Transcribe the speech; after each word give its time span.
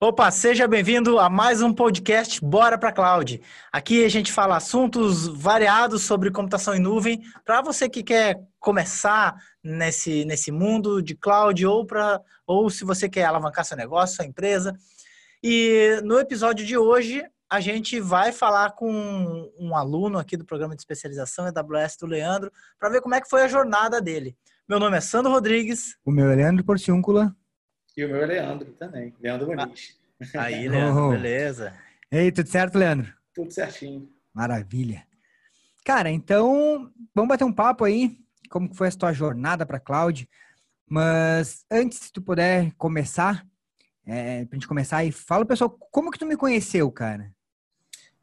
Opa, 0.00 0.30
seja 0.30 0.68
bem-vindo 0.68 1.18
a 1.18 1.28
mais 1.28 1.60
um 1.60 1.74
podcast 1.74 2.40
Bora 2.40 2.78
para 2.78 2.92
Cloud. 2.92 3.42
Aqui 3.72 4.04
a 4.04 4.08
gente 4.08 4.32
fala 4.32 4.56
assuntos 4.56 5.26
variados 5.26 6.04
sobre 6.04 6.30
computação 6.30 6.72
em 6.72 6.78
nuvem 6.78 7.20
para 7.44 7.60
você 7.60 7.88
que 7.88 8.04
quer 8.04 8.38
começar 8.60 9.34
nesse, 9.60 10.24
nesse 10.24 10.52
mundo 10.52 11.02
de 11.02 11.16
cloud 11.16 11.66
ou 11.66 11.84
para 11.84 12.20
ou 12.46 12.70
se 12.70 12.84
você 12.84 13.08
quer 13.08 13.24
alavancar 13.24 13.64
seu 13.64 13.76
negócio, 13.76 14.14
sua 14.14 14.24
empresa. 14.24 14.72
E 15.42 16.00
no 16.04 16.16
episódio 16.16 16.64
de 16.64 16.78
hoje 16.78 17.24
a 17.50 17.58
gente 17.58 17.98
vai 17.98 18.30
falar 18.30 18.76
com 18.76 19.50
um 19.58 19.74
aluno 19.74 20.16
aqui 20.16 20.36
do 20.36 20.44
programa 20.44 20.76
de 20.76 20.80
especialização 20.80 21.44
AWS 21.46 21.96
do 21.96 22.06
Leandro 22.06 22.52
para 22.78 22.88
ver 22.88 23.00
como 23.00 23.16
é 23.16 23.20
que 23.20 23.28
foi 23.28 23.42
a 23.42 23.48
jornada 23.48 24.00
dele. 24.00 24.36
Meu 24.68 24.78
nome 24.78 24.96
é 24.96 25.00
Sandro 25.00 25.32
Rodrigues. 25.32 25.96
O 26.04 26.12
meu 26.12 26.30
é 26.30 26.36
Leandro 26.36 26.64
Porciúncula. 26.64 27.34
E 27.98 28.04
o 28.04 28.08
meu 28.08 28.22
é 28.22 28.26
Leandro 28.26 28.72
também, 28.74 29.12
Leandro 29.20 29.48
Muniz. 29.48 29.98
Aí, 30.36 30.68
Leandro, 30.70 31.06
oh. 31.06 31.10
beleza. 31.10 31.74
Ei, 32.08 32.30
tudo 32.30 32.48
certo, 32.48 32.78
Leandro? 32.78 33.12
Tudo 33.34 33.52
certinho. 33.52 34.08
Maravilha. 34.32 35.04
Cara, 35.84 36.08
então, 36.08 36.92
vamos 37.12 37.28
bater 37.28 37.42
um 37.42 37.52
papo 37.52 37.84
aí, 37.84 38.16
como 38.48 38.72
foi 38.72 38.86
a 38.86 38.92
tua 38.92 39.12
jornada 39.12 39.66
para 39.66 39.80
cloud. 39.80 40.28
Mas 40.88 41.66
antes, 41.68 41.98
se 41.98 42.12
tu 42.12 42.22
puder 42.22 42.72
começar, 42.78 43.44
é, 44.06 44.44
pra 44.44 44.54
gente 44.54 44.68
começar 44.68 44.98
aí, 44.98 45.10
fala 45.10 45.44
pessoal, 45.44 45.68
como 45.90 46.12
que 46.12 46.20
tu 46.20 46.26
me 46.26 46.36
conheceu, 46.36 46.88
cara? 46.92 47.34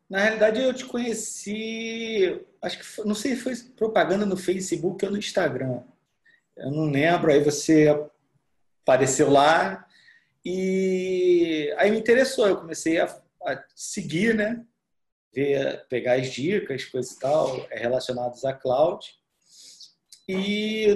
Na 0.10 0.20
realidade, 0.20 0.62
eu 0.62 0.74
te 0.74 0.86
conheci, 0.86 2.42
acho 2.62 2.78
que 2.78 2.86
foi, 2.86 3.04
não 3.04 3.14
sei 3.14 3.36
se 3.36 3.42
foi 3.42 3.54
propaganda 3.76 4.26
no 4.26 4.38
Facebook 4.38 5.04
ou 5.04 5.12
no 5.12 5.18
Instagram. 5.18 5.82
Eu 6.56 6.72
não 6.72 6.90
lembro. 6.90 7.30
Aí 7.30 7.44
você 7.44 7.90
apareceu 8.86 9.32
lá 9.32 9.86
e 10.46 11.74
aí 11.78 11.90
me 11.90 11.98
interessou. 11.98 12.48
Eu 12.48 12.58
comecei 12.58 13.00
a, 13.00 13.06
a 13.44 13.64
seguir, 13.76 14.36
né? 14.36 14.64
Ver, 15.34 15.86
pegar 15.90 16.14
as 16.14 16.32
dicas, 16.32 16.86
coisas 16.86 17.12
e 17.12 17.20
tal, 17.20 17.68
é, 17.72 17.80
relacionadas 17.80 18.46
à 18.46 18.54
cloud. 18.54 19.06
E 20.30 20.96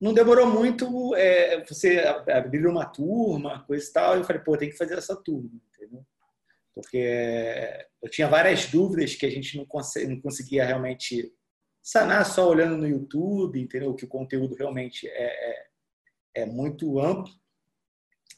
não 0.00 0.12
demorou 0.12 0.46
muito, 0.46 1.14
é, 1.14 1.62
você 1.64 2.00
abrir 2.28 2.66
uma 2.66 2.84
turma, 2.84 3.64
coisa 3.66 3.88
e 3.88 3.92
tal, 3.92 4.16
e 4.16 4.20
eu 4.20 4.24
falei, 4.24 4.42
pô, 4.42 4.56
tem 4.56 4.70
que 4.70 4.76
fazer 4.76 4.98
essa 4.98 5.16
turma, 5.16 5.50
entendeu? 5.74 6.04
Porque 6.74 7.86
eu 8.02 8.10
tinha 8.10 8.28
várias 8.28 8.66
dúvidas 8.66 9.14
que 9.14 9.26
a 9.26 9.30
gente 9.30 9.56
não, 9.56 9.66
não 10.08 10.20
conseguia 10.20 10.64
realmente 10.64 11.32
sanar 11.82 12.24
só 12.26 12.48
olhando 12.48 12.76
no 12.76 12.88
YouTube, 12.88 13.60
entendeu? 13.60 13.94
Que 13.94 14.04
o 14.04 14.08
conteúdo 14.08 14.54
realmente 14.54 15.06
é, 15.08 15.24
é, 15.24 15.66
é 16.34 16.44
muito 16.46 16.98
amplo. 17.00 17.32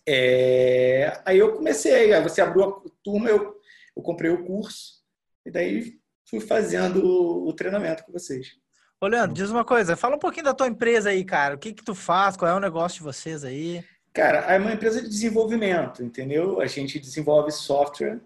É, 0.07 1.21
aí 1.25 1.39
eu 1.39 1.55
comecei, 1.55 2.13
aí 2.13 2.23
você 2.23 2.41
abriu 2.41 2.65
a 2.65 2.81
turma, 3.03 3.29
eu, 3.29 3.61
eu 3.97 4.03
comprei 4.03 4.31
o 4.31 4.45
curso 4.45 5.03
e 5.47 5.51
daí 5.51 5.95
fui 6.29 6.41
fazendo 6.41 7.05
o 7.47 7.53
treinamento 7.53 8.05
com 8.05 8.13
vocês. 8.13 8.57
Ô, 9.01 9.07
Leandro, 9.07 9.35
diz 9.35 9.51
uma 9.51 9.65
coisa, 9.65 9.97
fala 9.97 10.17
um 10.17 10.19
pouquinho 10.19 10.45
da 10.45 10.55
tua 10.55 10.69
empresa 10.69 11.11
aí, 11.11 11.25
cara. 11.25 11.55
O 11.55 11.59
que 11.59 11.73
que 11.73 11.85
tu 11.85 11.95
faz? 11.95 12.37
Qual 12.37 12.51
é 12.51 12.55
o 12.55 12.61
negócio 12.61 12.99
de 12.99 13.05
vocês 13.05 13.45
aí? 13.45 13.85
Cara, 14.13 14.39
é 14.53 14.59
uma 14.59 14.73
empresa 14.73 15.01
de 15.01 15.09
desenvolvimento, 15.09 16.03
entendeu? 16.03 16.61
A 16.61 16.67
gente 16.67 16.99
desenvolve 16.99 17.51
software 17.51 18.21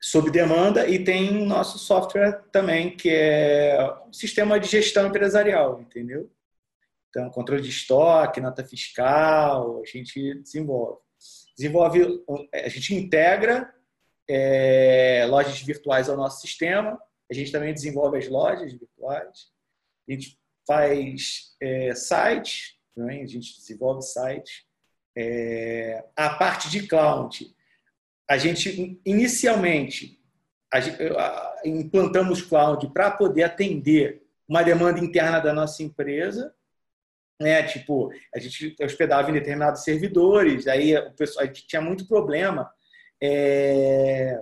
sob 0.00 0.30
demanda 0.30 0.86
e 0.86 1.02
tem 1.02 1.40
o 1.40 1.46
nosso 1.46 1.78
software 1.78 2.42
também, 2.52 2.94
que 2.94 3.08
é 3.08 3.78
um 4.06 4.12
sistema 4.12 4.60
de 4.60 4.68
gestão 4.68 5.06
empresarial, 5.06 5.80
entendeu? 5.80 6.30
Então, 7.14 7.30
controle 7.30 7.62
de 7.62 7.68
estoque, 7.68 8.40
nota 8.40 8.64
fiscal, 8.64 9.80
a 9.80 9.86
gente 9.86 10.34
desenvolve. 10.42 10.98
Desenvolve, 11.56 12.24
a 12.52 12.68
gente 12.68 12.92
integra 12.92 13.72
é, 14.28 15.24
lojas 15.28 15.62
virtuais 15.62 16.08
ao 16.08 16.16
nosso 16.16 16.40
sistema, 16.40 17.00
a 17.30 17.34
gente 17.34 17.52
também 17.52 17.72
desenvolve 17.72 18.18
as 18.18 18.26
lojas 18.28 18.72
virtuais, 18.72 19.52
a 20.08 20.12
gente 20.12 20.36
faz 20.66 21.54
é, 21.60 21.94
sites, 21.94 22.76
também, 22.96 23.22
a 23.22 23.26
gente 23.26 23.56
desenvolve 23.56 24.02
sites. 24.02 24.64
É, 25.16 26.04
a 26.16 26.30
parte 26.30 26.68
de 26.68 26.84
cloud, 26.88 27.54
a 28.28 28.36
gente 28.36 29.00
inicialmente 29.06 30.20
a, 30.72 31.62
implantamos 31.64 32.42
cloud 32.42 32.88
para 32.88 33.12
poder 33.12 33.44
atender 33.44 34.26
uma 34.48 34.64
demanda 34.64 34.98
interna 34.98 35.38
da 35.38 35.52
nossa 35.52 35.80
empresa, 35.80 36.52
né? 37.40 37.62
Tipo, 37.64 38.10
a 38.34 38.38
gente 38.38 38.76
hospedava 38.82 39.30
em 39.30 39.34
determinados 39.34 39.82
servidores, 39.82 40.66
aí 40.66 40.96
o 40.96 41.12
pessoal, 41.12 41.44
a 41.44 41.46
gente 41.46 41.66
tinha 41.66 41.82
muito 41.82 42.06
problema 42.06 42.70
é, 43.22 44.40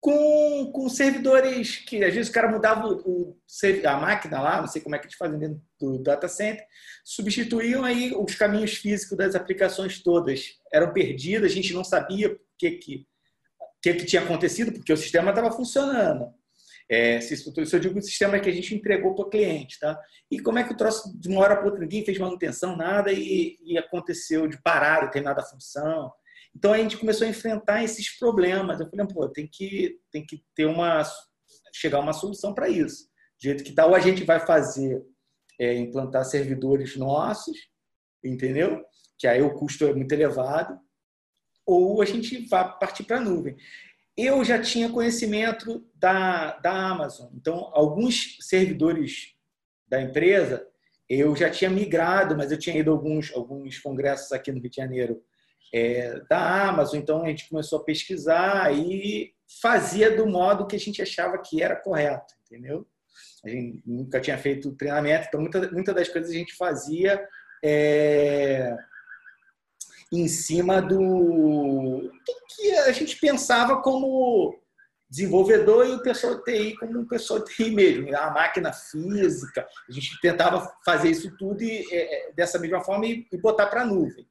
com, 0.00 0.70
com 0.72 0.88
servidores 0.88 1.76
que 1.76 2.04
às 2.04 2.14
vezes 2.14 2.30
o 2.30 2.32
cara 2.32 2.50
mudava 2.50 2.86
o, 2.88 3.36
a 3.84 3.96
máquina 3.96 4.40
lá, 4.40 4.60
não 4.60 4.68
sei 4.68 4.80
como 4.80 4.94
é 4.94 4.98
que 4.98 5.06
eles 5.06 5.16
fazem 5.16 5.38
dentro 5.38 5.60
do 5.80 5.98
data 5.98 6.28
center, 6.28 6.64
substituíam 7.04 7.84
aí 7.84 8.12
os 8.14 8.34
caminhos 8.34 8.74
físicos 8.74 9.18
das 9.18 9.34
aplicações 9.34 10.02
todas, 10.02 10.58
eram 10.72 10.92
perdidos, 10.92 11.50
a 11.50 11.54
gente 11.54 11.74
não 11.74 11.84
sabia 11.84 12.32
o 12.32 12.40
que 12.56 12.72
que, 12.72 13.06
que, 13.82 13.94
que 13.94 14.04
tinha 14.04 14.22
acontecido, 14.22 14.72
porque 14.72 14.92
o 14.92 14.96
sistema 14.96 15.30
estava 15.30 15.50
funcionando. 15.50 16.32
É, 16.90 17.18
isso 17.18 17.52
eu 17.54 17.80
digo 17.80 17.98
o 17.98 18.02
sistema 18.02 18.40
que 18.40 18.48
a 18.48 18.52
gente 18.52 18.74
entregou 18.74 19.14
para 19.14 19.26
o 19.26 19.28
cliente, 19.28 19.78
tá? 19.78 20.00
E 20.30 20.40
como 20.40 20.58
é 20.58 20.64
que 20.64 20.72
o 20.72 20.76
troço 20.76 21.12
de 21.18 21.28
uma 21.28 21.40
hora 21.42 21.54
para 21.54 21.66
outra 21.66 21.80
ninguém 21.80 22.04
fez 22.04 22.18
manutenção, 22.18 22.76
nada, 22.76 23.12
e, 23.12 23.58
e 23.62 23.76
aconteceu 23.76 24.48
de 24.48 24.60
parar 24.62 25.04
determinada 25.04 25.42
função. 25.42 26.10
Então 26.56 26.72
a 26.72 26.78
gente 26.78 26.96
começou 26.96 27.26
a 27.26 27.30
enfrentar 27.30 27.84
esses 27.84 28.18
problemas. 28.18 28.80
Eu 28.80 28.88
falei, 28.88 29.06
pô, 29.06 29.28
tem 29.28 29.46
que, 29.46 29.98
tem 30.10 30.24
que 30.24 30.42
ter 30.54 30.64
uma. 30.64 31.02
chegar 31.74 32.00
uma 32.00 32.14
solução 32.14 32.54
para 32.54 32.70
isso. 32.70 33.04
Do 33.38 33.42
jeito 33.42 33.64
que 33.64 33.72
tal, 33.72 33.94
a 33.94 34.00
gente 34.00 34.24
vai 34.24 34.40
fazer 34.40 35.04
é, 35.60 35.74
implantar 35.74 36.24
servidores 36.24 36.96
nossos, 36.96 37.56
entendeu? 38.24 38.82
Que 39.18 39.26
aí 39.26 39.42
o 39.42 39.52
custo 39.54 39.84
é 39.84 39.92
muito 39.92 40.12
elevado, 40.12 40.78
ou 41.66 42.00
a 42.00 42.06
gente 42.06 42.48
vai 42.48 42.78
partir 42.78 43.04
para 43.04 43.18
a 43.18 43.20
nuvem 43.20 43.56
eu 44.18 44.44
já 44.44 44.60
tinha 44.60 44.90
conhecimento 44.90 45.86
da, 45.94 46.58
da 46.58 46.72
Amazon. 46.72 47.28
Então, 47.34 47.70
alguns 47.72 48.36
servidores 48.40 49.34
da 49.86 50.02
empresa 50.02 50.66
eu 51.08 51.34
já 51.34 51.48
tinha 51.48 51.70
migrado, 51.70 52.36
mas 52.36 52.50
eu 52.50 52.58
tinha 52.58 52.76
ido 52.76 52.90
a 52.90 52.94
alguns, 52.94 53.32
alguns 53.32 53.78
congressos 53.78 54.32
aqui 54.32 54.50
no 54.50 54.60
Rio 54.60 54.68
de 54.68 54.76
Janeiro 54.76 55.22
é, 55.72 56.20
da 56.28 56.68
Amazon. 56.68 56.98
Então, 56.98 57.22
a 57.22 57.28
gente 57.28 57.48
começou 57.48 57.78
a 57.78 57.84
pesquisar 57.84 58.74
e 58.74 59.32
fazia 59.62 60.14
do 60.14 60.26
modo 60.26 60.66
que 60.66 60.76
a 60.76 60.80
gente 60.80 61.00
achava 61.00 61.38
que 61.38 61.62
era 61.62 61.76
correto, 61.76 62.34
entendeu? 62.44 62.86
A 63.44 63.48
gente 63.48 63.82
nunca 63.86 64.20
tinha 64.20 64.36
feito 64.36 64.74
treinamento, 64.74 65.28
então 65.28 65.40
muitas 65.40 65.70
muita 65.70 65.94
das 65.94 66.08
coisas 66.08 66.30
a 66.30 66.34
gente 66.34 66.54
fazia 66.56 67.24
é, 67.64 68.76
em 70.12 70.26
cima 70.28 70.80
do 70.80 72.10
que 72.56 72.70
a 72.72 72.92
gente 72.92 73.16
pensava 73.18 73.82
como 73.82 74.58
desenvolvedor 75.10 75.86
e 75.86 75.92
o 75.92 76.02
pessoal 76.02 76.36
de 76.36 76.44
TI 76.44 76.76
como 76.76 77.00
um 77.00 77.06
pessoal 77.06 77.42
de 77.42 77.54
TI 77.54 77.70
mesmo, 77.70 78.14
a 78.16 78.30
máquina 78.30 78.72
física. 78.72 79.66
A 79.88 79.92
gente 79.92 80.20
tentava 80.20 80.70
fazer 80.84 81.10
isso 81.10 81.34
tudo 81.36 81.62
e, 81.62 81.86
é, 81.90 82.28
é 82.28 82.32
dessa 82.32 82.58
mesma 82.58 82.82
forma 82.82 83.06
e, 83.06 83.26
e 83.32 83.38
botar 83.38 83.66
para 83.66 83.82
a 83.82 83.86
nuvem. 83.86 84.26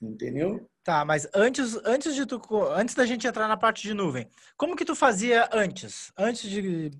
Entendeu? 0.00 0.68
Tá, 0.84 1.04
mas 1.04 1.26
antes, 1.34 1.76
antes 1.84 2.14
de 2.14 2.26
tu, 2.26 2.40
antes 2.72 2.94
da 2.94 3.06
gente 3.06 3.26
entrar 3.26 3.48
na 3.48 3.56
parte 3.56 3.82
de 3.82 3.94
nuvem, 3.94 4.28
como 4.56 4.76
que 4.76 4.84
tu 4.84 4.94
fazia 4.94 5.48
antes? 5.50 6.12
Antes 6.16 6.48
de, 6.48 6.90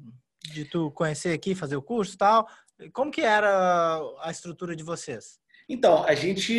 de 0.53 0.65
tu 0.65 0.91
conhecer 0.93 1.33
aqui, 1.35 1.55
fazer 1.55 1.77
o 1.77 1.83
curso 1.83 2.15
e 2.15 2.19
tal, 2.19 2.49
como 2.93 3.11
que 3.11 3.21
era 3.21 4.01
a 4.23 4.31
estrutura 4.31 4.75
de 4.75 4.83
vocês? 4.83 5.39
Então, 5.69 6.05
a 6.05 6.15
gente 6.15 6.53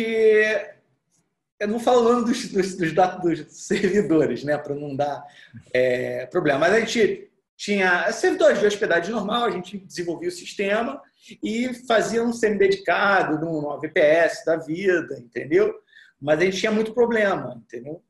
eu 1.58 1.68
não 1.68 1.80
falo 1.80 2.00
o 2.00 2.12
nome 2.12 2.24
dos, 2.26 2.48
dos, 2.48 2.76
dos, 2.76 2.92
dos 2.92 3.66
servidores, 3.66 4.44
né, 4.44 4.58
para 4.58 4.74
não 4.74 4.94
dar 4.94 5.24
é, 5.72 6.26
problema. 6.26 6.60
Mas 6.60 6.74
a 6.74 6.80
gente 6.80 7.30
tinha 7.56 8.10
servidores 8.12 8.60
de 8.60 8.66
hospedagem 8.66 9.10
normal, 9.10 9.44
a 9.44 9.50
gente 9.50 9.78
desenvolvia 9.78 10.28
o 10.28 10.32
sistema 10.32 11.00
e 11.42 11.72
fazia 11.86 12.22
um 12.22 12.32
semi-dedicado 12.32 13.38
no 13.38 13.80
VPS 13.80 14.44
da 14.44 14.56
vida, 14.56 15.18
entendeu? 15.18 15.74
Mas 16.20 16.38
a 16.38 16.44
gente 16.44 16.58
tinha 16.58 16.72
muito 16.72 16.92
problema, 16.92 17.54
entendeu? 17.56 18.02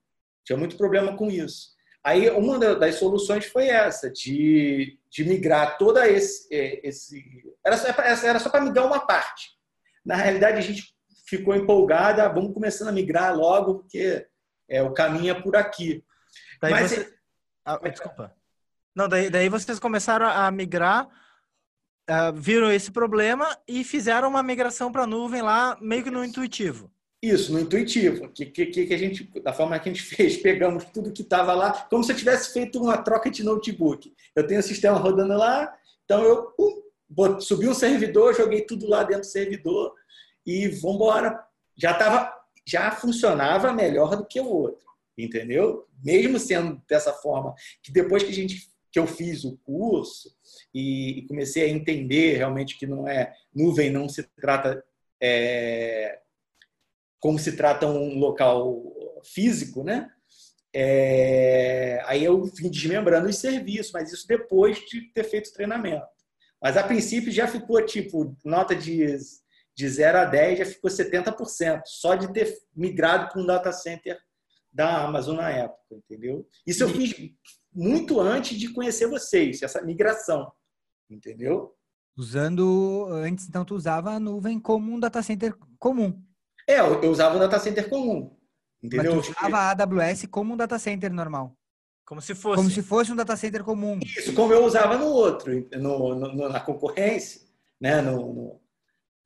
Tinha 0.45 0.57
muito 0.57 0.77
problema 0.77 1.17
com 1.17 1.31
isso. 1.31 1.77
Aí 2.03 2.29
uma 2.31 2.59
das 2.59 2.97
soluções 2.97 3.47
foi 3.47 3.69
essa, 3.69 4.11
de, 4.11 4.99
de 5.11 5.25
migrar 5.25 5.79
toda 5.79 6.09
esse, 6.09 6.53
é, 6.55 6.87
esse 6.87 7.25
era 7.65 7.77
só, 7.77 7.89
era 7.89 8.39
só 8.39 8.49
para 8.49 8.65
migrar 8.65 8.87
uma 8.87 9.01
parte. 9.01 9.51
Na 10.05 10.15
realidade, 10.15 10.59
a 10.59 10.61
gente 10.61 10.96
ficou 11.27 11.55
empolgada, 11.55 12.29
vamos 12.29 12.55
começando 12.55 12.89
a 12.89 12.93
migrar 12.93 13.37
logo, 13.37 13.81
porque 13.81 14.27
é, 14.69 14.83
o 14.83 14.93
caminho 14.93 15.33
é 15.33 15.41
por 15.41 15.57
aqui. 15.57 16.05
Daí 16.63 16.71
Mas, 16.71 16.91
você... 16.91 17.15
ah, 17.65 17.79
desculpa. 17.89 18.33
Não, 18.95 19.09
daí, 19.09 19.29
daí 19.29 19.49
vocês 19.49 19.79
começaram 19.79 20.27
a 20.27 20.51
migrar, 20.51 21.07
uh, 22.09 22.33
viram 22.35 22.71
esse 22.71 22.91
problema 22.91 23.57
e 23.69 23.85
fizeram 23.85 24.29
uma 24.29 24.43
migração 24.43 24.91
para 24.91 25.03
a 25.03 25.07
nuvem 25.07 25.43
lá, 25.43 25.77
meio 25.81 26.05
que 26.05 26.11
no 26.11 26.25
intuitivo. 26.25 26.91
Isso, 27.23 27.53
no 27.53 27.59
intuitivo. 27.59 28.29
Que, 28.31 28.47
que, 28.47 28.67
que 28.67 28.95
a 28.95 28.97
gente, 28.97 29.25
da 29.41 29.53
forma 29.53 29.79
que 29.79 29.89
a 29.89 29.93
gente 29.93 30.05
fez, 30.15 30.37
pegamos 30.37 30.85
tudo 30.87 31.13
que 31.13 31.23
estava 31.23 31.53
lá, 31.55 31.73
como 31.91 32.05
se 32.05 32.13
eu 32.13 32.17
tivesse 32.17 32.53
feito 32.53 32.81
uma 32.81 32.99
troca 32.99 33.31
de 33.31 33.43
notebook. 33.43 34.15
Eu 34.35 34.47
tenho 34.47 34.61
o 34.61 34.63
sistema 34.63 34.97
rodando 34.97 35.37
lá, 35.37 35.75
então 36.05 36.23
eu 36.23 36.47
pum, 36.53 37.41
subi 37.41 37.69
um 37.69 37.75
servidor, 37.75 38.35
joguei 38.35 38.63
tudo 38.63 38.89
lá 38.89 39.03
dentro 39.03 39.23
do 39.23 39.27
servidor 39.27 39.93
e 40.47 40.69
vamos 40.69 40.97
embora. 40.97 41.45
Já 41.77 41.95
tava, 41.95 42.33
já 42.67 42.91
funcionava 42.93 43.73
melhor 43.73 44.17
do 44.17 44.27
que 44.27 44.41
o 44.41 44.49
outro, 44.49 44.87
entendeu? 45.19 45.87
Mesmo 46.03 46.39
sendo 46.39 46.81
dessa 46.89 47.13
forma, 47.13 47.55
que 47.83 47.93
depois 47.93 48.23
que 48.23 48.31
a 48.31 48.35
gente 48.35 48.71
que 48.91 48.99
eu 48.99 49.07
fiz 49.07 49.45
o 49.45 49.59
curso 49.59 50.35
e, 50.73 51.19
e 51.19 51.27
comecei 51.27 51.65
a 51.65 51.69
entender 51.69 52.39
realmente 52.39 52.79
que 52.79 52.87
não 52.87 53.07
é 53.07 53.31
nuvem, 53.55 53.91
não 53.91 54.09
se 54.09 54.23
trata 54.41 54.83
é, 55.23 56.19
como 57.21 57.39
se 57.39 57.57
trata 57.57 57.87
um 57.87 58.19
local 58.19 58.83
físico, 59.23 59.83
né? 59.83 60.11
É, 60.75 62.03
aí 62.07 62.25
eu 62.25 62.45
vim 62.45 62.71
desmembrando 62.71 63.29
os 63.29 63.37
serviços, 63.37 63.93
mas 63.93 64.13
isso 64.13 64.27
depois 64.27 64.79
de 64.87 65.13
ter 65.13 65.25
feito 65.25 65.49
o 65.49 65.53
treinamento. 65.53 66.07
Mas 66.63 66.77
a 66.77 66.83
princípio 66.83 67.33
já 67.33 67.47
ficou 67.47 67.85
tipo, 67.85 68.37
nota 68.45 68.75
de, 68.75 69.17
de 69.77 69.89
0 69.89 70.19
a 70.19 70.25
10 70.25 70.59
já 70.59 70.65
ficou 70.65 70.91
70%, 70.91 71.83
só 71.85 72.15
de 72.15 72.33
ter 72.33 72.57
migrado 72.75 73.29
para 73.29 73.43
um 73.43 73.47
data 73.47 73.71
center 73.73 74.19
da 74.73 75.05
Amazon 75.05 75.37
na 75.37 75.51
época, 75.51 75.83
entendeu? 75.93 76.49
Isso 76.67 76.83
eu 76.83 76.89
fiz 76.89 77.15
muito 77.73 78.19
antes 78.19 78.59
de 78.59 78.73
conhecer 78.73 79.07
vocês, 79.07 79.61
essa 79.63 79.83
migração, 79.83 80.51
entendeu? 81.11 81.75
Usando, 82.17 83.07
antes 83.11 83.47
então 83.47 83.67
tu 83.67 83.75
usava 83.75 84.13
a 84.13 84.21
nuvem 84.21 84.59
como 84.59 84.91
um 84.91 84.99
data 84.99 85.23
center 85.23 85.55
comum. 85.79 86.23
É, 86.67 86.81
eu 86.81 87.11
usava 87.11 87.37
um 87.37 87.39
data 87.39 87.59
center 87.59 87.89
comum. 87.91 88.35
Entendeu? 88.83 89.17
Mas 89.17 89.27
tu 89.27 89.33
usava 89.33 89.59
a 89.59 89.71
AWS 89.73 90.27
como 90.31 90.55
um 90.55 90.57
data 90.57 90.79
center 90.79 91.13
normal. 91.13 91.55
Como 92.07 92.23
se 92.23 92.35
fosse. 92.35 92.57
Como 92.57 92.71
se 92.71 92.83
fosse 92.83 93.13
um 93.13 93.17
data 93.17 93.37
center 93.37 93.63
comum. 93.63 93.99
Isso, 94.03 94.33
como 94.33 94.53
eu 94.53 94.65
usava 94.65 94.97
no 94.97 95.07
outro, 95.07 95.53
no, 95.79 96.15
no 96.15 96.49
na 96.49 96.61
concorrência, 96.61 97.43
né? 97.81 98.01
No, 98.01 98.33
no 98.33 98.66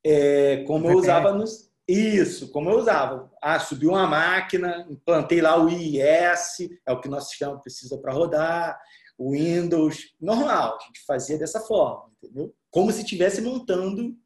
é, 0.04 0.64
como 0.64 0.88
eu 0.88 0.96
usava 0.96 1.32
nos. 1.32 1.70
Isso, 1.88 2.50
como 2.52 2.70
eu 2.70 2.78
usava. 2.78 3.30
Ah, 3.42 3.58
subi 3.58 3.86
uma 3.86 4.06
máquina, 4.06 4.86
implantei 4.88 5.40
lá 5.40 5.60
o 5.60 5.68
IIS, 5.68 6.70
é 6.86 6.92
o 6.92 7.00
que 7.00 7.08
nosso 7.08 7.30
sistema 7.30 7.60
precisa 7.60 7.98
para 7.98 8.12
rodar, 8.12 8.80
o 9.18 9.32
Windows, 9.32 10.14
normal, 10.20 10.78
a 10.80 10.84
gente 10.86 11.04
fazia 11.04 11.36
dessa 11.36 11.60
forma, 11.60 12.10
entendeu? 12.22 12.54
Como 12.70 12.90
se 12.92 13.02
estivesse 13.02 13.42
montando 13.42 14.16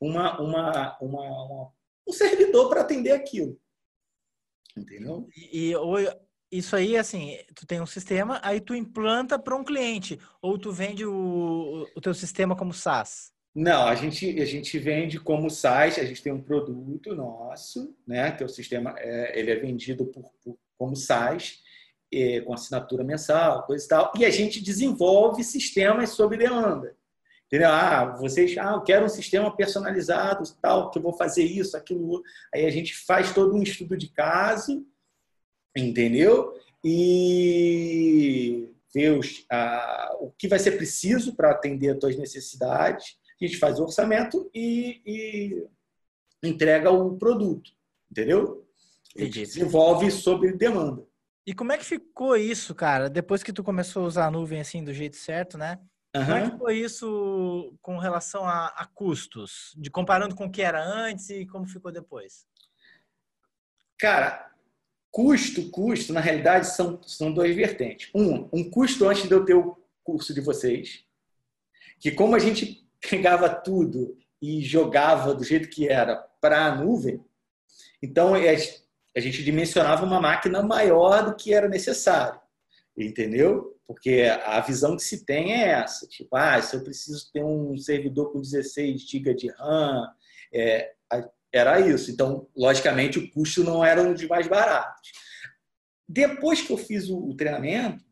uma, 0.00 0.40
uma, 0.40 0.98
uma, 1.00 1.22
uma 1.22 1.72
um 2.06 2.12
servidor 2.12 2.68
para 2.68 2.82
atender 2.82 3.12
aquilo. 3.12 3.58
Entendeu? 4.76 5.26
E, 5.34 5.72
e, 5.72 6.58
isso 6.58 6.76
aí, 6.76 6.96
assim, 6.96 7.36
tu 7.54 7.66
tem 7.66 7.80
um 7.80 7.86
sistema, 7.86 8.40
aí 8.42 8.60
tu 8.60 8.74
implanta 8.74 9.38
para 9.38 9.56
um 9.56 9.64
cliente, 9.64 10.20
ou 10.40 10.58
tu 10.58 10.70
vende 10.70 11.04
o, 11.04 11.86
o 11.96 12.00
teu 12.00 12.14
sistema 12.14 12.54
como 12.54 12.72
SaaS? 12.72 13.32
Não, 13.56 13.86
a 13.88 13.94
gente, 13.94 14.38
a 14.38 14.44
gente 14.44 14.78
vende 14.78 15.18
como 15.18 15.48
SaaS, 15.48 15.98
a 15.98 16.04
gente 16.04 16.22
tem 16.22 16.30
um 16.30 16.42
produto 16.42 17.14
nosso, 17.14 17.96
né, 18.06 18.30
que 18.30 18.42
é 18.42 18.46
o 18.46 18.50
sistema, 18.50 18.94
é, 18.98 19.38
ele 19.38 19.50
é 19.50 19.56
vendido 19.56 20.04
por, 20.04 20.30
por 20.44 20.58
como 20.76 20.94
SaaS, 20.94 21.62
é, 22.12 22.42
com 22.42 22.52
assinatura 22.52 23.02
mensal, 23.02 23.62
coisa 23.62 23.82
e 23.82 23.88
tal, 23.88 24.12
e 24.14 24.26
a 24.26 24.30
gente 24.30 24.62
desenvolve 24.62 25.42
sistemas 25.42 26.10
sob 26.10 26.36
demanda. 26.36 26.94
Entendeu? 27.46 27.70
Ah, 27.70 28.04
vocês, 28.20 28.58
ah, 28.58 28.72
eu 28.74 28.82
quero 28.82 29.06
um 29.06 29.08
sistema 29.08 29.56
personalizado, 29.56 30.42
tal, 30.60 30.90
que 30.90 30.98
eu 30.98 31.02
vou 31.02 31.14
fazer 31.14 31.44
isso, 31.44 31.78
aquilo. 31.78 32.22
Aí 32.52 32.66
a 32.66 32.70
gente 32.70 32.94
faz 32.94 33.32
todo 33.32 33.54
um 33.54 33.62
estudo 33.62 33.96
de 33.96 34.08
caso, 34.08 34.84
entendeu? 35.74 36.52
E 36.84 38.68
vê 38.92 39.08
os, 39.08 39.46
ah, 39.50 40.14
o 40.20 40.30
que 40.32 40.46
vai 40.46 40.58
ser 40.58 40.72
preciso 40.72 41.34
para 41.34 41.52
atender 41.52 41.90
as 41.90 41.98
tuas 41.98 42.18
necessidades. 42.18 43.16
A 43.40 43.44
gente 43.44 43.58
faz 43.58 43.78
o 43.78 43.84
orçamento 43.84 44.50
e, 44.54 45.02
e 45.06 45.66
entrega 46.42 46.90
o 46.90 47.16
produto, 47.16 47.70
entendeu? 48.10 48.66
Entendi. 49.14 49.42
Desenvolve 49.42 50.10
sob 50.10 50.52
demanda. 50.52 51.04
E 51.46 51.54
como 51.54 51.72
é 51.72 51.78
que 51.78 51.84
ficou 51.84 52.36
isso, 52.36 52.74
cara? 52.74 53.08
Depois 53.08 53.42
que 53.42 53.52
tu 53.52 53.62
começou 53.62 54.04
a 54.04 54.06
usar 54.06 54.26
a 54.26 54.30
nuvem 54.30 54.60
assim 54.60 54.82
do 54.82 54.92
jeito 54.92 55.16
certo, 55.16 55.56
né? 55.56 55.78
Uhum. 56.14 56.24
Como 56.24 56.36
é 56.36 56.50
que 56.50 56.58
foi 56.58 56.78
isso 56.78 57.78
com 57.82 57.98
relação 57.98 58.44
a, 58.44 58.66
a, 58.68 58.86
custos? 58.86 59.72
De 59.76 59.90
comparando 59.90 60.34
com 60.34 60.46
o 60.46 60.50
que 60.50 60.62
era 60.62 60.82
antes 60.82 61.30
e 61.30 61.46
como 61.46 61.66
ficou 61.66 61.92
depois? 61.92 62.46
Cara, 63.98 64.50
custo, 65.10 65.70
custo, 65.70 66.12
na 66.12 66.20
realidade, 66.20 66.68
são, 66.68 67.00
são 67.02 67.32
duas 67.32 67.54
vertentes. 67.54 68.10
Um, 68.14 68.48
um 68.52 68.68
custo 68.68 69.06
antes 69.08 69.28
de 69.28 69.32
eu 69.32 69.44
ter 69.44 69.54
o 69.54 69.76
curso 70.02 70.34
de 70.34 70.40
vocês, 70.40 71.04
que 72.00 72.10
como 72.10 72.34
a 72.34 72.38
gente 72.38 72.85
pegava 73.00 73.48
tudo 73.48 74.16
e 74.40 74.62
jogava 74.62 75.34
do 75.34 75.44
jeito 75.44 75.68
que 75.68 75.88
era 75.88 76.16
para 76.40 76.66
a 76.66 76.74
nuvem, 76.74 77.20
então 78.02 78.34
a 78.34 79.20
gente 79.20 79.42
dimensionava 79.42 80.04
uma 80.04 80.20
máquina 80.20 80.62
maior 80.62 81.24
do 81.24 81.34
que 81.34 81.54
era 81.54 81.68
necessário, 81.68 82.40
entendeu? 82.96 83.74
Porque 83.86 84.24
a 84.44 84.60
visão 84.60 84.96
que 84.96 85.02
se 85.02 85.24
tem 85.24 85.52
é 85.54 85.68
essa, 85.68 86.06
tipo, 86.06 86.36
ah, 86.36 86.60
se 86.60 86.74
eu 86.74 86.82
preciso 86.82 87.30
ter 87.32 87.42
um 87.42 87.76
servidor 87.76 88.32
com 88.32 88.40
16 88.40 89.08
GB 89.08 89.34
de 89.34 89.48
RAM, 89.48 90.08
é, 90.52 90.92
era 91.52 91.80
isso. 91.80 92.10
Então, 92.10 92.48
logicamente, 92.56 93.18
o 93.18 93.30
custo 93.30 93.64
não 93.64 93.84
era 93.84 94.02
um 94.02 94.12
dos 94.12 94.24
mais 94.26 94.46
baratos. 94.46 95.12
Depois 96.08 96.62
que 96.62 96.72
eu 96.72 96.76
fiz 96.76 97.08
o, 97.08 97.34
treinamento, 97.34 98.04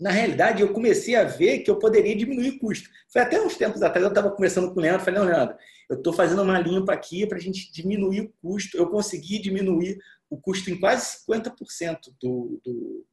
na 0.00 0.10
realidade, 0.10 0.62
eu 0.62 0.72
comecei 0.72 1.16
a 1.16 1.24
ver 1.24 1.58
que 1.58 1.70
eu 1.70 1.78
poderia 1.78 2.14
diminuir 2.14 2.58
custo. 2.58 2.88
Foi 3.12 3.20
até 3.20 3.40
uns 3.40 3.56
tempos 3.56 3.82
atrás, 3.82 4.04
eu 4.04 4.10
estava 4.10 4.30
conversando 4.30 4.72
com 4.72 4.78
o 4.78 4.82
Leandro, 4.82 5.04
falei, 5.04 5.20
Leandro, 5.20 5.56
eu 5.90 5.96
estou 5.96 6.12
fazendo 6.12 6.42
uma 6.42 6.58
limpa 6.58 6.92
aqui 6.92 7.26
para 7.26 7.38
a 7.38 7.40
gente 7.40 7.72
diminuir 7.72 8.20
o 8.20 8.32
custo. 8.40 8.76
Eu 8.76 8.88
consegui 8.88 9.40
diminuir 9.40 9.98
o 10.30 10.36
custo 10.36 10.70
em 10.70 10.78
quase 10.78 11.18
50% 11.26 11.98
do, 12.20 12.60
do, 12.64 13.06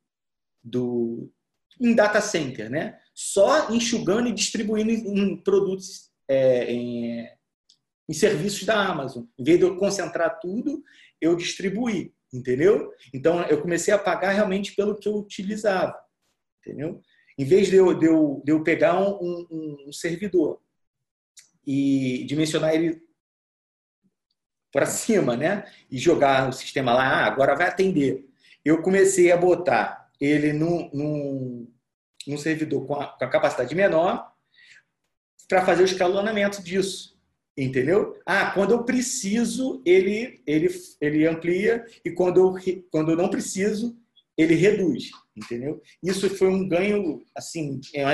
do, 0.63 1.31
em 1.79 1.95
data 1.95 2.21
center, 2.21 2.69
né? 2.69 2.99
Só 3.13 3.71
enxugando 3.71 4.27
e 4.27 4.33
distribuindo 4.33 4.91
em 4.91 5.37
produtos, 5.37 6.11
é, 6.27 6.71
em, 6.71 7.27
em, 8.09 8.13
serviços 8.13 8.63
da 8.63 8.85
Amazon. 8.85 9.23
Em 9.39 9.43
vez 9.43 9.57
de 9.57 9.65
eu 9.65 9.77
concentrar 9.77 10.39
tudo, 10.39 10.83
eu 11.21 11.35
distribuí, 11.35 12.13
entendeu? 12.33 12.91
Então, 13.13 13.41
eu 13.43 13.61
comecei 13.61 13.93
a 13.93 13.97
pagar 13.97 14.31
realmente 14.31 14.75
pelo 14.75 14.95
que 14.95 15.07
eu 15.07 15.15
utilizava, 15.15 15.97
entendeu? 16.65 17.01
Em 17.37 17.45
vez 17.45 17.67
de 17.67 17.75
eu, 17.75 17.93
de 17.93 18.05
eu, 18.05 18.41
de 18.43 18.51
eu 18.51 18.63
pegar 18.63 18.99
um, 18.99 19.47
um, 19.51 19.85
um 19.87 19.93
servidor 19.93 20.61
e 21.65 22.23
dimensionar 22.25 22.73
ele 22.73 23.03
para 24.71 24.85
cima, 24.85 25.35
né? 25.35 25.65
E 25.89 25.97
jogar 25.97 26.49
o 26.49 26.53
sistema 26.53 26.93
lá, 26.93 27.07
ah, 27.07 27.25
agora 27.25 27.55
vai 27.55 27.67
atender. 27.67 28.27
Eu 28.63 28.81
comecei 28.81 29.31
a 29.31 29.37
botar 29.37 30.09
ele 30.19 30.53
num, 30.53 30.89
num, 30.93 31.73
num 32.27 32.37
servidor 32.37 32.85
com 32.85 32.95
a, 32.95 33.07
com 33.07 33.25
a 33.25 33.29
capacidade 33.29 33.73
menor 33.75 34.33
para 35.47 35.65
fazer 35.65 35.83
o 35.83 35.85
escalonamento 35.85 36.63
disso. 36.63 37.15
Entendeu? 37.57 38.19
Ah, 38.25 38.51
quando 38.51 38.71
eu 38.71 38.83
preciso, 38.83 39.81
ele, 39.85 40.43
ele, 40.45 40.67
ele 40.99 41.25
amplia 41.25 41.85
e 42.03 42.11
quando 42.11 42.37
eu, 42.37 42.83
quando 42.91 43.11
eu 43.11 43.17
não 43.17 43.29
preciso, 43.29 43.97
ele 44.37 44.55
reduz. 44.55 45.09
Entendeu? 45.35 45.81
Isso 46.01 46.29
foi 46.29 46.47
um 46.47 46.67
ganho, 46.67 47.25
assim, 47.35 47.79
é 47.93 48.05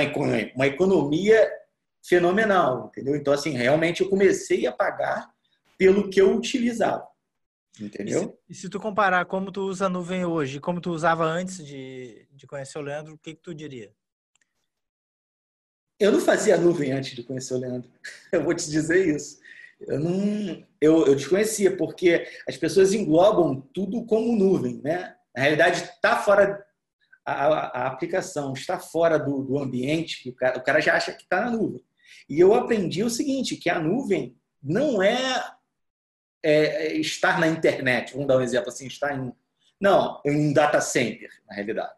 uma 0.54 0.66
economia 0.66 1.50
fenomenal. 2.04 2.88
Entendeu? 2.88 3.16
Então, 3.16 3.32
assim, 3.32 3.50
realmente 3.50 4.02
eu 4.02 4.08
comecei 4.08 4.66
a 4.66 4.72
pagar 4.72 5.30
pelo 5.78 6.08
que 6.08 6.20
eu 6.20 6.34
utilizava. 6.36 7.06
Entendeu? 7.80 8.38
E 8.48 8.54
se, 8.54 8.60
e 8.60 8.62
se, 8.62 8.68
tu 8.68 8.78
comparar 8.78 9.24
como 9.24 9.50
tu 9.50 9.62
usa 9.62 9.86
a 9.86 9.88
nuvem 9.88 10.24
hoje 10.24 10.58
e 10.58 10.60
como 10.60 10.80
tu 10.80 10.90
usava 10.90 11.24
antes 11.24 11.64
de, 11.64 12.26
de 12.30 12.46
conhecer 12.46 12.78
o 12.78 12.82
Leandro, 12.82 13.14
o 13.14 13.18
que, 13.18 13.34
que 13.34 13.40
tu 13.40 13.54
diria? 13.54 13.92
Eu 15.98 16.12
não 16.12 16.20
fazia 16.20 16.58
nuvem 16.58 16.92
antes 16.92 17.14
de 17.14 17.22
conhecer 17.22 17.54
o 17.54 17.58
Leandro. 17.58 17.90
Eu 18.32 18.42
vou 18.42 18.54
te 18.54 18.68
dizer 18.68 19.14
isso. 19.14 19.40
Eu 19.80 19.98
não, 19.98 20.64
eu, 20.80 21.06
eu 21.06 21.14
desconhecia 21.16 21.76
porque 21.76 22.24
as 22.48 22.56
pessoas 22.56 22.92
englobam 22.92 23.60
tudo 23.74 24.04
como 24.06 24.36
nuvem, 24.36 24.80
né? 24.80 25.16
Na 25.34 25.42
realidade, 25.42 25.82
está 25.82 26.16
fora 26.16 26.64
a, 27.24 27.82
a, 27.82 27.86
aplicação, 27.86 28.52
está 28.52 28.78
fora 28.78 29.18
do, 29.18 29.42
do 29.42 29.58
ambiente. 29.58 30.28
O 30.28 30.34
cara, 30.34 30.58
o 30.58 30.62
cara 30.62 30.80
já 30.80 30.94
acha 30.94 31.12
que 31.12 31.22
está 31.22 31.40
na 31.40 31.50
nuvem. 31.50 31.82
E 32.28 32.38
eu 32.38 32.54
aprendi 32.54 33.02
o 33.02 33.10
seguinte, 33.10 33.56
que 33.56 33.70
a 33.70 33.78
nuvem 33.78 34.36
não 34.62 35.02
é 35.02 35.42
é, 36.42 36.86
é, 36.86 36.96
estar 36.96 37.38
na 37.38 37.46
internet, 37.46 38.12
vamos 38.12 38.26
dar 38.26 38.36
um 38.36 38.42
exemplo 38.42 38.68
assim, 38.68 38.86
estar 38.86 39.16
em. 39.16 39.32
Não, 39.80 40.20
em 40.24 40.48
um 40.48 40.52
data 40.52 40.80
center, 40.80 41.30
na 41.48 41.54
realidade. 41.54 41.92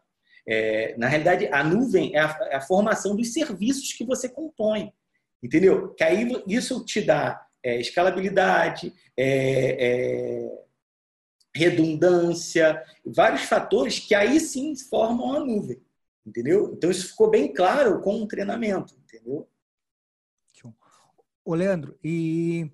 É, 0.47 0.95
na 0.97 1.07
realidade, 1.07 1.47
a 1.47 1.63
nuvem 1.63 2.15
é 2.15 2.19
a, 2.19 2.37
é 2.51 2.55
a, 2.55 2.61
formação 2.61 3.15
dos 3.15 3.33
serviços 3.33 3.93
que 3.93 4.03
você 4.03 4.29
compõe, 4.29 4.93
entendeu? 5.41 5.93
Que 5.95 6.03
aí 6.03 6.27
isso 6.47 6.83
te 6.85 7.01
dá 7.01 7.43
é, 7.63 7.79
escalabilidade, 7.79 8.93
é, 9.17 10.47
redundância, 11.55 12.83
vários 13.05 13.43
fatores 13.43 13.99
que 13.99 14.13
aí 14.13 14.39
sim 14.39 14.75
formam 14.75 15.33
a 15.33 15.39
nuvem, 15.39 15.81
entendeu? 16.25 16.73
Então 16.75 16.91
isso 16.91 17.09
ficou 17.09 17.29
bem 17.29 17.53
claro 17.53 18.01
com 18.01 18.21
o 18.21 18.27
treinamento, 18.27 18.93
entendeu? 19.03 19.47
Ô, 21.45 21.53
Leandro, 21.53 21.95
e 22.03 22.71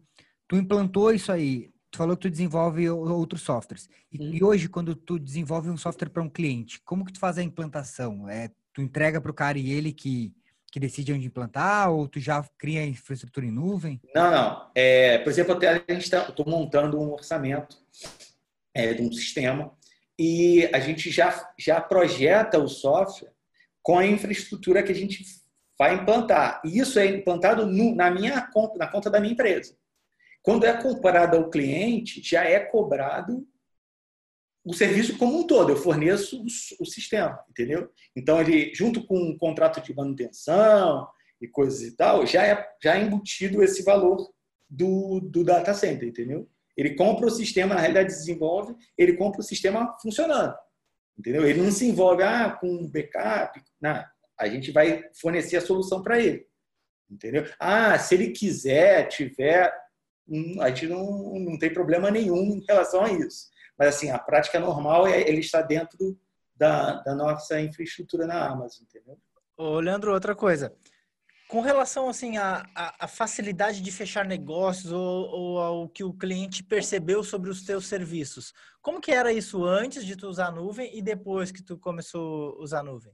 tu 0.48 0.56
implantou 0.56 1.14
isso 1.14 1.30
aí, 1.30 1.70
tu 1.92 1.98
falou 1.98 2.16
que 2.16 2.22
tu 2.22 2.30
desenvolve 2.30 2.90
outros 2.90 3.42
softwares. 3.42 3.90
E, 4.10 4.18
hum. 4.18 4.34
e 4.34 4.42
hoje, 4.42 4.70
quando 4.70 4.96
tu 4.96 5.20
desenvolve 5.20 5.70
um 5.70 5.76
software 5.76 6.10
para 6.10 6.24
um 6.24 6.30
cliente, 6.30 6.80
como 6.86 7.04
que 7.04 7.12
tu 7.12 7.20
faz 7.20 7.38
a 7.38 7.44
implantação? 7.44 8.30
É, 8.30 8.50
tu 8.72 8.82
entrega 8.82 9.20
para 9.20 9.30
o 9.30 9.34
cara 9.34 9.60
e 9.60 9.70
ele 9.70 9.92
que, 9.92 10.34
que 10.72 10.80
decide 10.80 11.12
onde 11.12 11.28
implantar, 11.28 11.92
ou 11.92 12.08
tu 12.08 12.18
já 12.18 12.42
cria 12.58 12.86
infraestrutura 12.86 13.46
em 13.46 13.52
nuvem? 13.52 14.00
Não, 14.16 14.32
não. 14.32 14.72
É, 14.74 15.18
por 15.18 15.30
exemplo, 15.30 15.52
até 15.52 15.68
a 15.68 15.94
gente 15.94 16.04
está 16.04 16.34
montando 16.48 16.98
um 16.98 17.12
orçamento 17.12 17.78
é, 18.74 18.94
de 18.94 19.02
um 19.02 19.12
sistema 19.12 19.76
e 20.20 20.70
a 20.74 20.80
gente 20.80 21.10
já, 21.10 21.52
já 21.58 21.82
projeta 21.82 22.60
o 22.60 22.68
software 22.68 23.34
com 23.82 23.98
a 23.98 24.06
infraestrutura 24.06 24.84
que 24.84 24.92
a 24.92 24.96
gente 24.96 25.24
vai 25.78 25.96
implantar. 25.96 26.62
E 26.64 26.78
isso 26.78 27.00
é 27.00 27.08
implantado 27.08 27.66
no, 27.66 27.96
na 27.96 28.12
minha 28.12 28.40
conta, 28.52 28.78
na 28.78 28.88
conta 28.88 29.10
da 29.10 29.20
minha 29.20 29.34
empresa. 29.34 29.76
Quando 30.44 30.66
é 30.66 30.80
comparado 30.80 31.38
ao 31.38 31.50
cliente, 31.50 32.22
já 32.24 32.44
é 32.44 32.60
cobrado 32.60 33.48
o 34.64 34.74
serviço 34.74 35.18
como 35.18 35.40
um 35.40 35.48
todo. 35.48 35.72
Eu 35.72 35.78
forneço 35.78 36.40
o, 36.40 36.46
o 36.84 36.86
sistema, 36.86 37.44
entendeu? 37.50 37.92
Então, 38.16 38.40
ele, 38.40 38.74
junto 38.76 39.06
com 39.06 39.18
um 39.18 39.38
contrato 39.38 39.82
de 39.82 39.96
manutenção 39.96 41.08
e 41.42 41.48
coisas 41.48 41.82
e 41.82 41.96
tal, 41.96 42.28
já 42.28 42.46
é, 42.46 42.70
já 42.84 42.96
é 42.96 43.02
embutido 43.02 43.64
esse 43.64 43.84
valor 43.84 44.32
do, 44.70 45.20
do 45.20 45.44
data 45.44 45.74
center, 45.74 46.08
entendeu? 46.08 46.48
Ele 46.82 46.96
compra 46.96 47.28
o 47.28 47.32
sistema, 47.32 47.76
na 47.76 47.82
realidade 47.82 48.10
desenvolve, 48.10 48.76
ele 48.98 49.14
compra 49.14 49.42
o 49.42 49.44
sistema 49.44 49.96
funcionando. 50.02 50.56
Entendeu? 51.18 51.46
Ele 51.46 51.62
não 51.62 51.72
se 51.72 51.86
envolve 51.86 52.24
ah, 52.24 52.52
com 52.60 52.90
backup, 52.90 53.62
não 53.80 54.04
a 54.42 54.48
gente 54.48 54.72
vai 54.72 55.04
fornecer 55.14 55.58
a 55.58 55.62
solução 55.62 56.02
para 56.02 56.20
ele. 56.20 56.48
Entendeu? 57.10 57.46
Ah, 57.60 57.98
se 58.00 58.16
ele 58.16 58.32
quiser, 58.32 59.08
tiver, 59.08 59.72
hum, 60.28 60.60
a 60.60 60.70
gente 60.70 60.88
não, 60.88 61.36
não 61.40 61.60
tem 61.60 61.72
problema 61.72 62.10
nenhum 62.10 62.56
em 62.56 62.66
relação 62.68 63.04
a 63.04 63.12
isso. 63.12 63.50
Mas, 63.78 63.90
assim, 63.90 64.10
a 64.10 64.18
prática 64.18 64.60
normal 64.60 65.06
é 65.06 65.22
ele 65.22 65.42
estar 65.42 65.62
dentro 65.62 66.18
da, 66.56 67.02
da 67.04 67.14
nossa 67.14 67.62
infraestrutura 67.62 68.26
na 68.26 68.48
Amazon, 68.48 68.84
entendeu? 68.84 69.18
Ô, 69.56 69.80
Leandro, 69.80 70.12
outra 70.12 70.36
coisa. 70.36 70.74
Com 71.52 71.60
relação 71.60 72.08
assim 72.08 72.38
à, 72.38 72.66
à, 72.74 73.10
facilidade 73.10 73.82
de 73.82 73.92
fechar 73.92 74.26
negócios 74.26 74.90
ou, 74.90 75.28
ou, 75.28 75.60
ao 75.60 75.90
que 75.90 76.02
o 76.02 76.14
cliente 76.14 76.64
percebeu 76.64 77.26
sobre 77.26 77.50
os 77.50 77.66
teus 77.66 77.88
serviços, 77.88 78.54
como 78.82 79.02
que 79.02 79.12
era 79.12 79.34
isso 79.34 79.66
antes 79.66 80.06
de 80.06 80.16
tu 80.16 80.30
usar 80.30 80.48
a 80.48 80.52
nuvem 80.52 80.98
e 80.98 81.02
depois 81.02 81.52
que 81.52 81.62
tu 81.62 81.78
começou 81.78 82.54
a 82.54 82.64
usar 82.64 82.80
a 82.80 82.84
nuvem? 82.84 83.12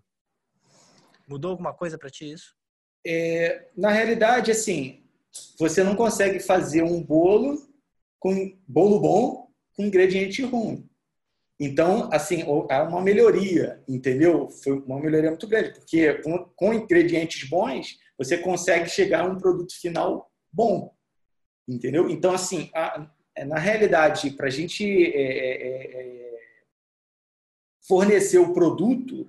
Mudou 1.27 1.49
alguma 1.49 1.73
coisa 1.73 1.97
para 1.97 2.11
ti 2.11 2.31
isso? 2.31 2.55
É, 3.03 3.69
na 3.75 3.89
realidade, 3.89 4.51
assim, 4.51 5.03
você 5.57 5.83
não 5.83 5.95
consegue 5.95 6.39
fazer 6.39 6.83
um 6.83 7.03
bolo 7.03 7.67
com 8.19 8.55
bolo 8.67 8.99
bom 8.99 9.51
com 9.75 9.81
ingrediente 9.81 10.43
ruim. 10.43 10.87
Então, 11.59 12.07
assim, 12.13 12.43
é 12.69 12.81
uma 12.83 13.01
melhoria, 13.01 13.83
entendeu? 13.87 14.47
Foi 14.47 14.73
uma 14.73 14.99
melhoria 14.99 15.31
muito 15.31 15.47
grande, 15.47 15.71
porque 15.71 16.13
com, 16.21 16.37
com 16.55 16.71
ingredientes 16.71 17.49
bons, 17.49 17.97
você 18.17 18.37
consegue 18.37 18.89
chegar 18.89 19.21
a 19.21 19.27
um 19.27 19.37
produto 19.37 19.73
final 19.79 20.31
bom, 20.51 20.93
entendeu? 21.67 22.09
Então, 22.09 22.33
assim, 22.33 22.69
a, 22.73 23.07
na 23.45 23.59
realidade, 23.59 24.31
para 24.31 24.47
a 24.47 24.49
gente 24.49 24.83
é, 24.85 25.21
é, 25.21 25.67
é, 25.67 26.01
é, 26.01 26.39
fornecer 27.87 28.39
o 28.39 28.53
produto, 28.53 29.27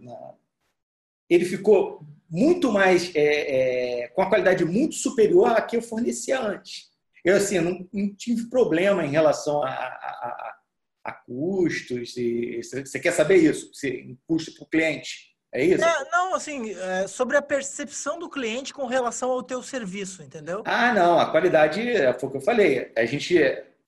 ele 1.28 1.44
ficou 1.44 2.02
muito 2.30 2.72
mais 2.72 3.14
é, 3.14 4.02
é, 4.02 4.08
com 4.08 4.22
a 4.22 4.28
qualidade 4.28 4.64
muito 4.64 4.94
superior 4.94 5.48
à 5.48 5.62
que 5.62 5.76
eu 5.76 5.82
fornecia 5.82 6.40
antes. 6.40 6.88
Eu 7.24 7.36
assim, 7.36 7.58
não, 7.60 7.86
não 7.92 8.14
tive 8.14 8.48
problema 8.48 9.04
em 9.04 9.10
relação 9.10 9.62
a, 9.62 9.70
a, 9.70 9.74
a, 9.74 10.58
a 11.04 11.12
custos. 11.12 12.16
E, 12.16 12.60
você 12.62 12.98
quer 12.98 13.12
saber 13.12 13.36
isso? 13.36 13.70
Se, 13.74 14.16
custo 14.26 14.54
para 14.54 14.64
o 14.64 14.68
cliente? 14.68 15.27
É 15.52 15.64
isso? 15.64 15.84
É, 15.84 16.10
não, 16.10 16.34
assim, 16.34 16.72
é 16.74 17.06
sobre 17.06 17.36
a 17.36 17.42
percepção 17.42 18.18
do 18.18 18.28
cliente 18.28 18.74
com 18.74 18.86
relação 18.86 19.30
ao 19.30 19.42
teu 19.42 19.62
serviço, 19.62 20.22
entendeu? 20.22 20.62
Ah, 20.64 20.92
não, 20.92 21.18
a 21.18 21.30
qualidade, 21.30 21.80
foi 22.18 22.28
o 22.28 22.32
que 22.32 22.36
eu 22.38 22.42
falei. 22.42 22.92
A 22.96 23.06
gente 23.06 23.38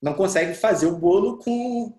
não 0.01 0.15
consegue 0.15 0.55
fazer 0.55 0.87
o 0.87 0.97
bolo 0.97 1.39
com 1.39 1.95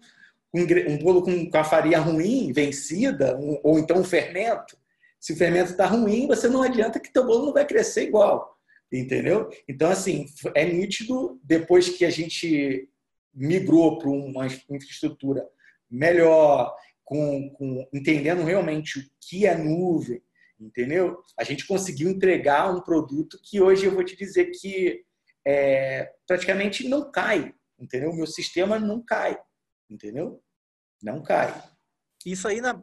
um 0.54 0.98
bolo 0.98 1.22
com, 1.22 1.50
com 1.50 1.58
a 1.58 1.64
farinha 1.64 2.00
ruim, 2.00 2.52
vencida, 2.52 3.38
um, 3.38 3.60
ou 3.64 3.80
então 3.80 3.98
um 3.98 4.04
fermento. 4.04 4.78
Se 5.20 5.34
o 5.34 5.38
fermento 5.38 5.72
está 5.72 5.86
ruim, 5.86 6.28
você 6.28 6.50
não 6.50 6.62
adianta 6.62 7.00
que 7.00 7.12
teu 7.12 7.26
bolo 7.26 7.46
não 7.46 7.54
vai 7.54 7.66
crescer 7.66 8.04
igual, 8.04 8.58
entendeu? 8.92 9.50
Então, 9.68 9.90
assim, 9.90 10.26
é 10.56 10.66
nítido, 10.66 11.40
depois 11.44 11.88
que 11.90 12.04
a 12.04 12.10
gente 12.10 12.90
migrou 13.34 13.98
para 13.98 14.10
uma 14.10 14.46
infraestrutura 14.46 15.48
melhor, 15.90 16.76
com, 17.12 17.50
com, 17.50 17.90
entendendo 17.92 18.42
realmente 18.42 19.00
o 19.00 19.04
que 19.20 19.46
é 19.46 19.54
nuvem, 19.54 20.24
entendeu? 20.58 21.22
A 21.38 21.44
gente 21.44 21.68
conseguiu 21.68 22.10
entregar 22.10 22.74
um 22.74 22.80
produto 22.80 23.38
que 23.44 23.60
hoje 23.60 23.86
eu 23.86 23.92
vou 23.92 24.02
te 24.02 24.16
dizer 24.16 24.50
que 24.52 25.04
é, 25.46 26.10
praticamente 26.26 26.88
não 26.88 27.12
cai, 27.12 27.54
entendeu? 27.78 28.12
O 28.12 28.16
meu 28.16 28.26
sistema 28.26 28.80
não 28.80 29.04
cai, 29.04 29.38
entendeu? 29.90 30.42
Não 31.04 31.22
cai. 31.22 31.54
Isso 32.26 32.48
aí, 32.48 32.62
na, 32.62 32.82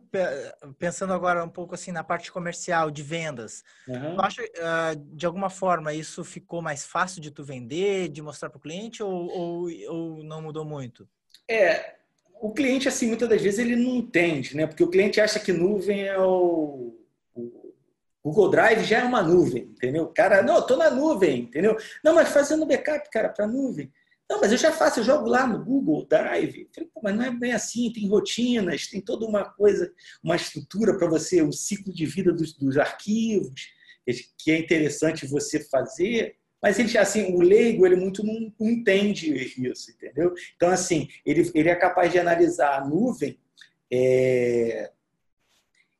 pensando 0.78 1.14
agora 1.14 1.42
um 1.42 1.48
pouco 1.48 1.74
assim 1.74 1.90
na 1.90 2.04
parte 2.04 2.30
comercial 2.30 2.90
de 2.90 3.02
vendas, 3.02 3.64
uhum. 3.86 4.14
tu 4.14 4.20
acha 4.20 4.42
uh, 4.42 5.16
de 5.16 5.24
alguma 5.24 5.48
forma 5.48 5.94
isso 5.94 6.22
ficou 6.22 6.60
mais 6.60 6.84
fácil 6.84 7.22
de 7.22 7.30
tu 7.30 7.42
vender, 7.42 8.10
de 8.10 8.20
mostrar 8.20 8.50
para 8.50 8.58
o 8.58 8.60
cliente 8.60 9.02
ou, 9.02 9.10
ou, 9.10 9.68
ou, 9.88 10.22
não 10.22 10.42
mudou 10.42 10.66
muito? 10.66 11.08
É, 11.48 11.97
o 12.40 12.52
cliente 12.52 12.88
assim 12.88 13.06
muitas 13.06 13.28
das 13.28 13.40
vezes 13.40 13.58
ele 13.58 13.76
não 13.76 13.96
entende, 13.96 14.56
né? 14.56 14.66
Porque 14.66 14.82
o 14.82 14.90
cliente 14.90 15.20
acha 15.20 15.40
que 15.40 15.52
nuvem 15.52 16.02
é 16.06 16.18
o, 16.18 16.94
Google 18.28 18.50
Drive 18.50 18.84
já 18.84 18.98
é 18.98 19.04
uma 19.04 19.22
nuvem, 19.22 19.64
entendeu? 19.64 20.08
Cara, 20.08 20.42
não, 20.42 20.56
eu 20.56 20.62
tô 20.62 20.76
na 20.76 20.90
nuvem, 20.90 21.40
entendeu? 21.40 21.76
Não, 22.04 22.14
mas 22.14 22.28
fazendo 22.28 22.66
backup, 22.66 23.08
cara, 23.10 23.28
para 23.28 23.46
nuvem. 23.46 23.92
Não, 24.28 24.40
mas 24.40 24.52
eu 24.52 24.58
já 24.58 24.70
faço, 24.70 25.00
eu 25.00 25.04
jogo 25.04 25.26
lá 25.26 25.46
no 25.46 25.64
Google 25.64 26.06
Drive. 26.06 26.68
Falei, 26.74 26.90
mas 27.02 27.16
não 27.16 27.24
é 27.24 27.30
bem 27.30 27.52
assim, 27.52 27.90
tem 27.90 28.06
rotinas, 28.06 28.86
tem 28.86 29.00
toda 29.00 29.24
uma 29.24 29.44
coisa, 29.44 29.90
uma 30.22 30.36
estrutura 30.36 30.98
para 30.98 31.08
você, 31.08 31.40
o 31.40 31.48
um 31.48 31.52
ciclo 31.52 31.92
de 31.92 32.04
vida 32.04 32.30
dos, 32.32 32.52
dos, 32.52 32.76
arquivos, 32.76 33.70
que 34.36 34.50
é 34.50 34.58
interessante 34.58 35.26
você 35.26 35.64
fazer. 35.70 36.36
Mas 36.60 36.78
ele 36.78 36.98
assim, 36.98 37.34
o 37.34 37.40
leigo, 37.40 37.86
ele 37.86 37.96
muito 37.96 38.24
não, 38.24 38.52
entende 38.60 39.32
isso, 39.32 39.90
entendeu? 39.92 40.34
Então, 40.56 40.70
assim, 40.70 41.08
ele, 41.24 41.50
ele 41.54 41.68
é 41.68 41.74
capaz 41.76 42.10
de 42.10 42.18
analisar 42.18 42.80
a 42.80 42.84
nuvem, 42.84 43.38
é, 43.90 44.90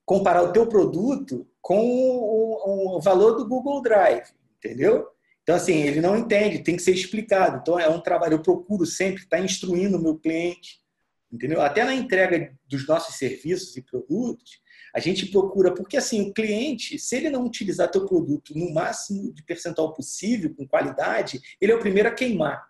comparar 0.04 0.42
o 0.42 0.52
teu 0.52 0.66
produto 0.66 1.46
com 1.60 1.78
o, 1.80 2.96
o 2.96 3.00
valor 3.00 3.36
do 3.36 3.46
Google 3.46 3.82
Drive, 3.82 4.30
entendeu? 4.58 5.06
Então, 5.42 5.54
assim, 5.54 5.82
ele 5.82 6.00
não 6.00 6.16
entende, 6.16 6.58
tem 6.58 6.76
que 6.76 6.82
ser 6.82 6.92
explicado. 6.92 7.58
Então, 7.62 7.78
é 7.78 7.88
um 7.88 8.00
trabalho, 8.00 8.34
eu 8.34 8.42
procuro 8.42 8.84
sempre 8.84 9.22
estar 9.22 9.40
instruindo 9.40 9.96
o 9.96 10.02
meu 10.02 10.16
cliente, 10.16 10.80
entendeu? 11.32 11.62
Até 11.62 11.84
na 11.84 11.94
entrega 11.94 12.52
dos 12.68 12.86
nossos 12.86 13.16
serviços 13.16 13.76
e 13.76 13.82
produtos, 13.82 14.60
a 14.94 15.00
gente 15.00 15.26
procura, 15.26 15.74
porque 15.74 15.96
assim, 15.96 16.28
o 16.28 16.32
cliente, 16.32 16.98
se 16.98 17.16
ele 17.16 17.30
não 17.30 17.44
utilizar 17.44 17.90
teu 17.90 18.06
produto 18.06 18.56
no 18.56 18.72
máximo 18.72 19.32
de 19.32 19.42
percentual 19.42 19.92
possível, 19.92 20.54
com 20.54 20.66
qualidade, 20.66 21.40
ele 21.60 21.72
é 21.72 21.74
o 21.74 21.80
primeiro 21.80 22.08
a 22.08 22.12
queimar. 22.12 22.66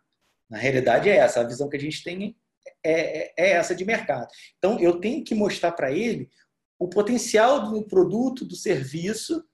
Na 0.48 0.58
realidade 0.58 1.08
é 1.08 1.16
essa, 1.16 1.40
a 1.40 1.44
visão 1.44 1.68
que 1.68 1.76
a 1.76 1.80
gente 1.80 2.02
tem 2.02 2.36
é, 2.84 2.92
é, 2.92 3.34
é 3.36 3.50
essa 3.52 3.74
de 3.74 3.84
mercado. 3.84 4.28
Então, 4.58 4.78
eu 4.80 5.00
tenho 5.00 5.24
que 5.24 5.34
mostrar 5.34 5.72
para 5.72 5.92
ele 5.92 6.28
o 6.78 6.88
potencial 6.88 7.70
do 7.70 7.82
produto, 7.82 8.44
do 8.44 8.54
serviço, 8.54 9.44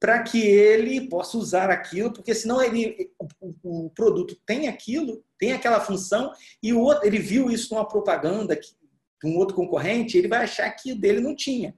para 0.00 0.22
que 0.22 0.40
ele 0.40 1.08
possa 1.08 1.36
usar 1.36 1.70
aquilo, 1.70 2.12
porque 2.12 2.34
senão 2.34 2.62
ele, 2.62 3.10
o, 3.40 3.86
o, 3.86 3.90
produto 3.90 4.38
tem 4.46 4.68
aquilo, 4.68 5.24
tem 5.38 5.52
aquela 5.52 5.80
função, 5.80 6.32
e 6.62 6.72
o 6.72 6.80
outro, 6.80 7.06
ele 7.06 7.18
viu 7.18 7.50
isso 7.50 7.74
numa 7.74 7.88
propaganda 7.88 8.54
de 8.54 8.68
um 9.24 9.36
outro 9.36 9.56
concorrente, 9.56 10.16
ele 10.16 10.28
vai 10.28 10.44
achar 10.44 10.70
que 10.70 10.92
o 10.92 10.98
dele 10.98 11.20
não 11.20 11.34
tinha. 11.34 11.74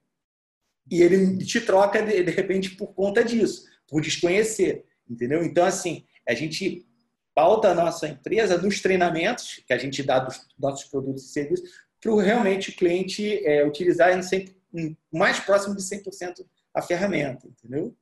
E 0.90 1.02
ele 1.02 1.38
te 1.44 1.60
troca, 1.60 2.02
de, 2.02 2.22
de 2.22 2.30
repente, 2.30 2.70
por 2.70 2.94
conta 2.94 3.24
disso, 3.24 3.64
por 3.88 4.00
desconhecer. 4.00 4.84
Entendeu? 5.08 5.44
Então, 5.44 5.64
assim, 5.64 6.04
a 6.28 6.34
gente 6.34 6.86
pauta 7.34 7.68
a 7.68 7.74
nossa 7.74 8.08
empresa 8.08 8.58
nos 8.58 8.80
treinamentos 8.80 9.62
que 9.66 9.72
a 9.72 9.78
gente 9.78 10.02
dá 10.02 10.18
dos 10.18 10.46
nossos 10.58 10.88
produtos 10.88 11.24
e 11.24 11.28
serviços 11.28 11.70
para 12.00 12.22
realmente 12.22 12.70
o 12.70 12.76
cliente 12.76 13.46
é, 13.46 13.66
utilizar 13.66 14.16
em 14.16 14.22
100, 14.22 14.56
em 14.74 14.96
mais 15.12 15.38
próximo 15.40 15.76
de 15.76 15.82
100% 15.82 16.44
a 16.74 16.82
ferramenta, 16.82 17.46
entendeu? 17.46 17.94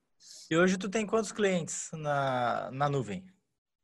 E 0.50 0.56
hoje 0.56 0.76
tu 0.78 0.88
tem 0.88 1.06
quantos 1.06 1.32
clientes 1.32 1.90
na, 1.92 2.70
na 2.72 2.88
nuvem? 2.88 3.24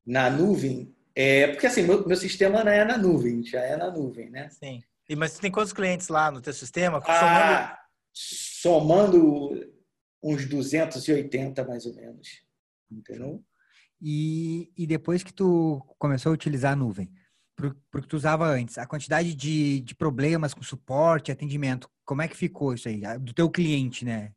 Na 0.06 0.30
nuvem? 0.30 0.94
É, 1.14 1.48
porque 1.48 1.66
assim, 1.66 1.82
meu, 1.82 2.06
meu 2.06 2.16
sistema 2.16 2.64
não 2.64 2.72
é 2.72 2.84
na 2.84 2.98
nuvem, 2.98 3.44
já 3.44 3.60
é 3.60 3.76
na 3.76 3.90
nuvem, 3.90 4.30
né? 4.30 4.48
Sim. 4.50 4.82
E, 5.08 5.14
mas 5.14 5.32
você 5.32 5.40
tem 5.40 5.50
quantos 5.50 5.72
clientes 5.72 6.08
lá 6.08 6.30
no 6.30 6.40
teu 6.40 6.52
sistema? 6.52 7.02
Ah, 7.06 7.78
somando 8.14 9.50
uns 10.22 10.46
280 10.46 11.64
mais 11.64 11.84
ou 11.84 11.94
menos. 11.94 12.42
Entendeu? 12.90 13.44
E, 14.00 14.70
e 14.76 14.86
depois 14.86 15.22
que 15.22 15.32
tu 15.32 15.82
começou 15.98 16.30
a 16.30 16.34
utilizar 16.34 16.72
a 16.72 16.76
nuvem, 16.76 17.10
porque 17.90 18.08
tu 18.08 18.16
usava 18.16 18.46
antes, 18.46 18.78
a 18.78 18.86
quantidade 18.86 19.34
de, 19.34 19.80
de 19.80 19.94
problemas 19.94 20.54
com 20.54 20.62
suporte, 20.62 21.32
atendimento, 21.32 21.88
como 22.04 22.22
é 22.22 22.28
que 22.28 22.36
ficou 22.36 22.74
isso 22.74 22.88
aí? 22.88 23.02
Do 23.18 23.32
teu 23.32 23.50
cliente, 23.50 24.04
né? 24.04 24.32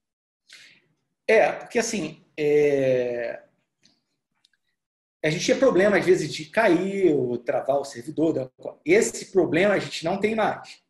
É, 1.27 1.51
porque 1.51 1.79
assim, 1.79 2.23
é... 2.37 3.43
a 5.23 5.29
gente 5.29 5.43
tinha 5.43 5.57
problema 5.57 5.97
às 5.97 6.05
vezes 6.05 6.33
de 6.33 6.45
cair 6.45 7.13
ou 7.13 7.37
travar 7.37 7.77
o 7.77 7.85
servidor. 7.85 8.51
Esse 8.85 9.31
problema 9.31 9.73
a 9.73 9.79
gente 9.79 10.05
não 10.05 10.19
tem 10.19 10.35
mais. 10.35 10.81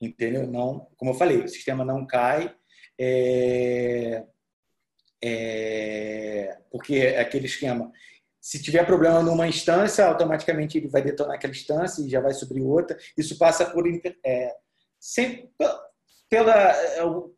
Entendeu? 0.00 0.46
Não, 0.46 0.88
como 0.96 1.12
eu 1.12 1.14
falei, 1.14 1.38
o 1.38 1.48
sistema 1.48 1.84
não 1.84 2.06
cai. 2.06 2.54
É... 2.98 4.24
É... 5.22 6.58
Porque 6.70 6.96
é 6.96 7.20
aquele 7.20 7.46
esquema. 7.46 7.90
Se 8.40 8.62
tiver 8.62 8.86
problema 8.86 9.22
numa 9.22 9.48
instância, 9.48 10.06
automaticamente 10.06 10.78
ele 10.78 10.88
vai 10.88 11.02
detonar 11.02 11.34
aquela 11.34 11.52
instância 11.52 12.02
e 12.02 12.08
já 12.08 12.20
vai 12.20 12.32
sobre 12.32 12.60
outra. 12.60 12.96
Isso 13.18 13.36
passa 13.38 13.64
por 13.66 13.84
é, 14.24 14.54
sempre 15.00 15.50
pela 16.28 16.54
é, 16.54 17.02
o 17.04 17.34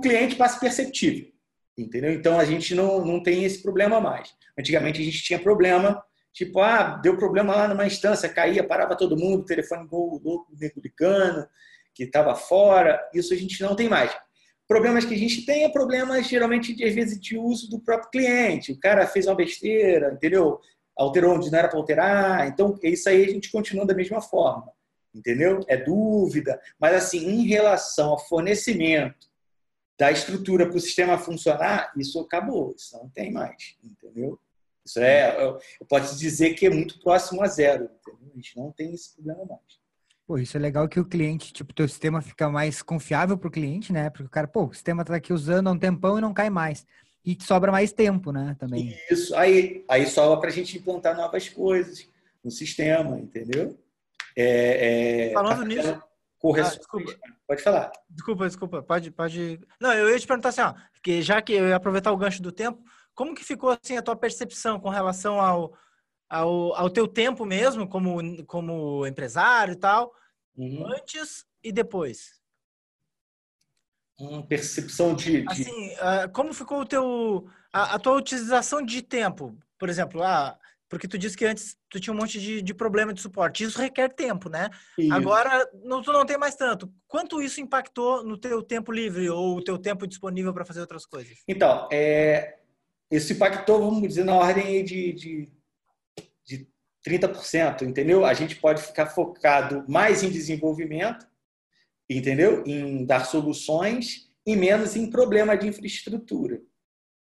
cliente 0.00 0.36
passa 0.36 0.58
perceptível. 0.58 1.30
Entendeu? 1.78 2.12
Então 2.12 2.38
a 2.38 2.44
gente 2.44 2.74
não, 2.74 3.04
não 3.04 3.22
tem 3.22 3.44
esse 3.44 3.62
problema 3.62 4.00
mais. 4.00 4.34
Antigamente 4.58 5.00
a 5.00 5.04
gente 5.04 5.22
tinha 5.22 5.38
problema, 5.38 6.02
tipo, 6.32 6.60
ah, 6.60 6.98
deu 7.02 7.16
problema 7.16 7.54
lá 7.54 7.68
numa 7.68 7.86
instância, 7.86 8.28
caía, 8.28 8.66
parava 8.66 8.96
todo 8.96 9.16
mundo, 9.16 9.44
telefone 9.44 9.88
louco, 9.90 10.52
ligando, 10.82 11.48
que 11.94 12.04
estava 12.04 12.34
fora. 12.34 13.00
Isso 13.14 13.32
a 13.32 13.36
gente 13.36 13.60
não 13.62 13.74
tem 13.74 13.88
mais. 13.88 14.16
Problemas 14.66 15.04
que 15.04 15.14
a 15.14 15.18
gente 15.18 15.44
tem 15.44 15.64
é 15.64 15.68
problemas 15.68 16.28
geralmente 16.28 16.74
de 16.74 16.84
às 16.84 16.94
vezes 16.94 17.20
de 17.20 17.36
uso 17.36 17.68
do 17.68 17.80
próprio 17.80 18.10
cliente. 18.10 18.72
O 18.72 18.78
cara 18.78 19.06
fez 19.06 19.26
uma 19.26 19.34
besteira, 19.34 20.12
entendeu? 20.12 20.60
Alterou 20.96 21.34
onde 21.34 21.50
não 21.50 21.58
era 21.58 21.68
para 21.68 21.78
alterar. 21.78 22.46
Então, 22.46 22.78
isso 22.82 23.08
aí 23.08 23.24
a 23.24 23.28
gente 23.28 23.50
continua 23.50 23.84
da 23.84 23.94
mesma 23.94 24.20
forma. 24.20 24.72
Entendeu? 25.12 25.60
É 25.66 25.76
dúvida, 25.76 26.60
mas 26.78 26.94
assim, 26.94 27.18
em 27.18 27.44
relação 27.44 28.10
ao 28.10 28.18
fornecimento 28.28 29.28
da 29.98 30.12
estrutura 30.12 30.68
para 30.68 30.76
o 30.76 30.80
sistema 30.80 31.18
funcionar, 31.18 31.92
isso 31.96 32.20
acabou, 32.20 32.72
isso 32.76 32.96
não 32.96 33.08
tem 33.08 33.32
mais, 33.32 33.76
entendeu? 33.82 34.38
Isso 34.86 35.00
é, 35.00 35.36
eu 35.44 35.86
posso 35.88 36.16
dizer 36.16 36.54
que 36.54 36.66
é 36.66 36.70
muito 36.70 37.00
próximo 37.00 37.42
a 37.42 37.48
zero, 37.48 37.84
entendeu? 37.84 38.30
A 38.32 38.36
gente 38.36 38.56
não 38.56 38.70
tem 38.70 38.94
esse 38.94 39.14
problema 39.14 39.44
mais. 39.44 39.79
Pô, 40.30 40.38
isso 40.38 40.56
é 40.56 40.60
legal 40.60 40.88
que 40.88 41.00
o 41.00 41.04
cliente, 41.04 41.52
tipo, 41.52 41.74
teu 41.74 41.88
sistema 41.88 42.22
fica 42.22 42.48
mais 42.48 42.82
confiável 42.82 43.36
para 43.36 43.48
o 43.48 43.50
cliente, 43.50 43.92
né? 43.92 44.08
Porque 44.10 44.22
o 44.22 44.28
cara, 44.28 44.46
pô, 44.46 44.66
o 44.66 44.72
sistema 44.72 45.02
está 45.02 45.16
aqui 45.16 45.32
usando 45.32 45.66
há 45.66 45.72
um 45.72 45.76
tempão 45.76 46.18
e 46.18 46.20
não 46.20 46.32
cai 46.32 46.48
mais. 46.48 46.86
E 47.24 47.36
sobra 47.42 47.72
mais 47.72 47.92
tempo, 47.92 48.30
né? 48.30 48.54
Também. 48.56 48.96
Isso, 49.10 49.34
aí, 49.34 49.84
aí 49.88 50.06
sobra 50.06 50.38
para 50.38 50.50
a 50.50 50.52
gente 50.52 50.78
implantar 50.78 51.16
novas 51.16 51.48
coisas 51.48 52.08
no 52.44 52.50
sistema, 52.52 53.18
entendeu? 53.18 53.76
É, 54.36 55.30
é, 55.30 55.32
Falando 55.32 55.62
tá 55.62 55.64
nisso, 55.64 56.02
correções. 56.38 56.74
Ah, 56.74 56.78
desculpa. 56.78 57.18
Pode 57.48 57.62
falar. 57.64 57.92
Desculpa, 58.08 58.46
desculpa. 58.46 58.82
Pode, 58.84 59.10
pode. 59.10 59.60
Não, 59.80 59.92
eu 59.92 60.10
ia 60.10 60.18
te 60.20 60.28
perguntar 60.28 60.50
assim, 60.50 60.60
ó, 60.60 60.74
que 61.02 61.22
já 61.22 61.42
que 61.42 61.54
eu 61.54 61.66
ia 61.66 61.74
aproveitar 61.74 62.12
o 62.12 62.16
gancho 62.16 62.40
do 62.40 62.52
tempo, 62.52 62.80
como 63.16 63.34
que 63.34 63.42
ficou 63.44 63.70
assim 63.70 63.96
a 63.96 64.02
tua 64.02 64.14
percepção 64.14 64.78
com 64.78 64.90
relação 64.90 65.40
ao, 65.40 65.76
ao, 66.30 66.74
ao 66.76 66.88
teu 66.88 67.08
tempo 67.08 67.44
mesmo, 67.44 67.88
como, 67.88 68.46
como 68.46 69.04
empresário 69.04 69.72
e 69.72 69.76
tal, 69.76 70.14
uhum. 70.56 70.86
antes 70.86 71.44
e 71.62 71.72
depois? 71.72 72.40
Uma 74.18 74.46
percepção 74.46 75.14
de, 75.14 75.42
de... 75.42 75.48
Assim, 75.48 75.88
uh, 75.94 76.30
como 76.32 76.54
ficou 76.54 76.80
o 76.80 76.86
teu 76.86 77.48
a, 77.72 77.94
a, 77.94 77.98
tua 77.98 78.14
utilização 78.14 78.80
de 78.82 79.02
tempo? 79.02 79.58
Por 79.78 79.88
exemplo, 79.88 80.22
ah, 80.22 80.56
porque 80.88 81.08
tu 81.08 81.16
disse 81.16 81.36
que 81.36 81.46
antes 81.46 81.76
tu 81.88 81.98
tinha 81.98 82.12
um 82.12 82.16
monte 82.16 82.38
de, 82.38 82.60
de 82.60 82.74
problema 82.74 83.14
de 83.14 83.20
suporte. 83.20 83.64
Isso 83.64 83.78
requer 83.78 84.10
tempo, 84.10 84.48
né? 84.50 84.68
Isso. 84.98 85.12
Agora 85.12 85.68
não, 85.82 86.02
tu 86.02 86.12
não 86.12 86.26
tem 86.26 86.36
mais 86.36 86.54
tanto. 86.54 86.92
Quanto 87.08 87.40
isso 87.40 87.60
impactou 87.60 88.22
no 88.22 88.36
teu 88.36 88.62
tempo 88.62 88.92
livre 88.92 89.28
ou 89.30 89.56
o 89.56 89.64
teu 89.64 89.78
tempo 89.78 90.06
disponível 90.06 90.52
para 90.52 90.66
fazer 90.66 90.80
outras 90.80 91.06
coisas? 91.06 91.38
Então, 91.48 91.88
é, 91.90 92.58
isso 93.10 93.32
impactou, 93.32 93.80
vamos 93.80 94.06
dizer, 94.06 94.24
na 94.24 94.34
ordem 94.34 94.84
de, 94.84 95.12
de, 95.12 95.46
de 95.46 95.59
30%, 97.06 97.82
entendeu? 97.82 98.24
A 98.24 98.34
gente 98.34 98.56
pode 98.56 98.82
ficar 98.82 99.06
focado 99.06 99.84
mais 99.88 100.22
em 100.22 100.30
desenvolvimento, 100.30 101.26
entendeu? 102.08 102.62
Em 102.66 103.04
dar 103.04 103.24
soluções 103.24 104.30
e 104.46 104.56
menos 104.56 104.96
em 104.96 105.10
problema 105.10 105.56
de 105.56 105.68
infraestrutura, 105.68 106.60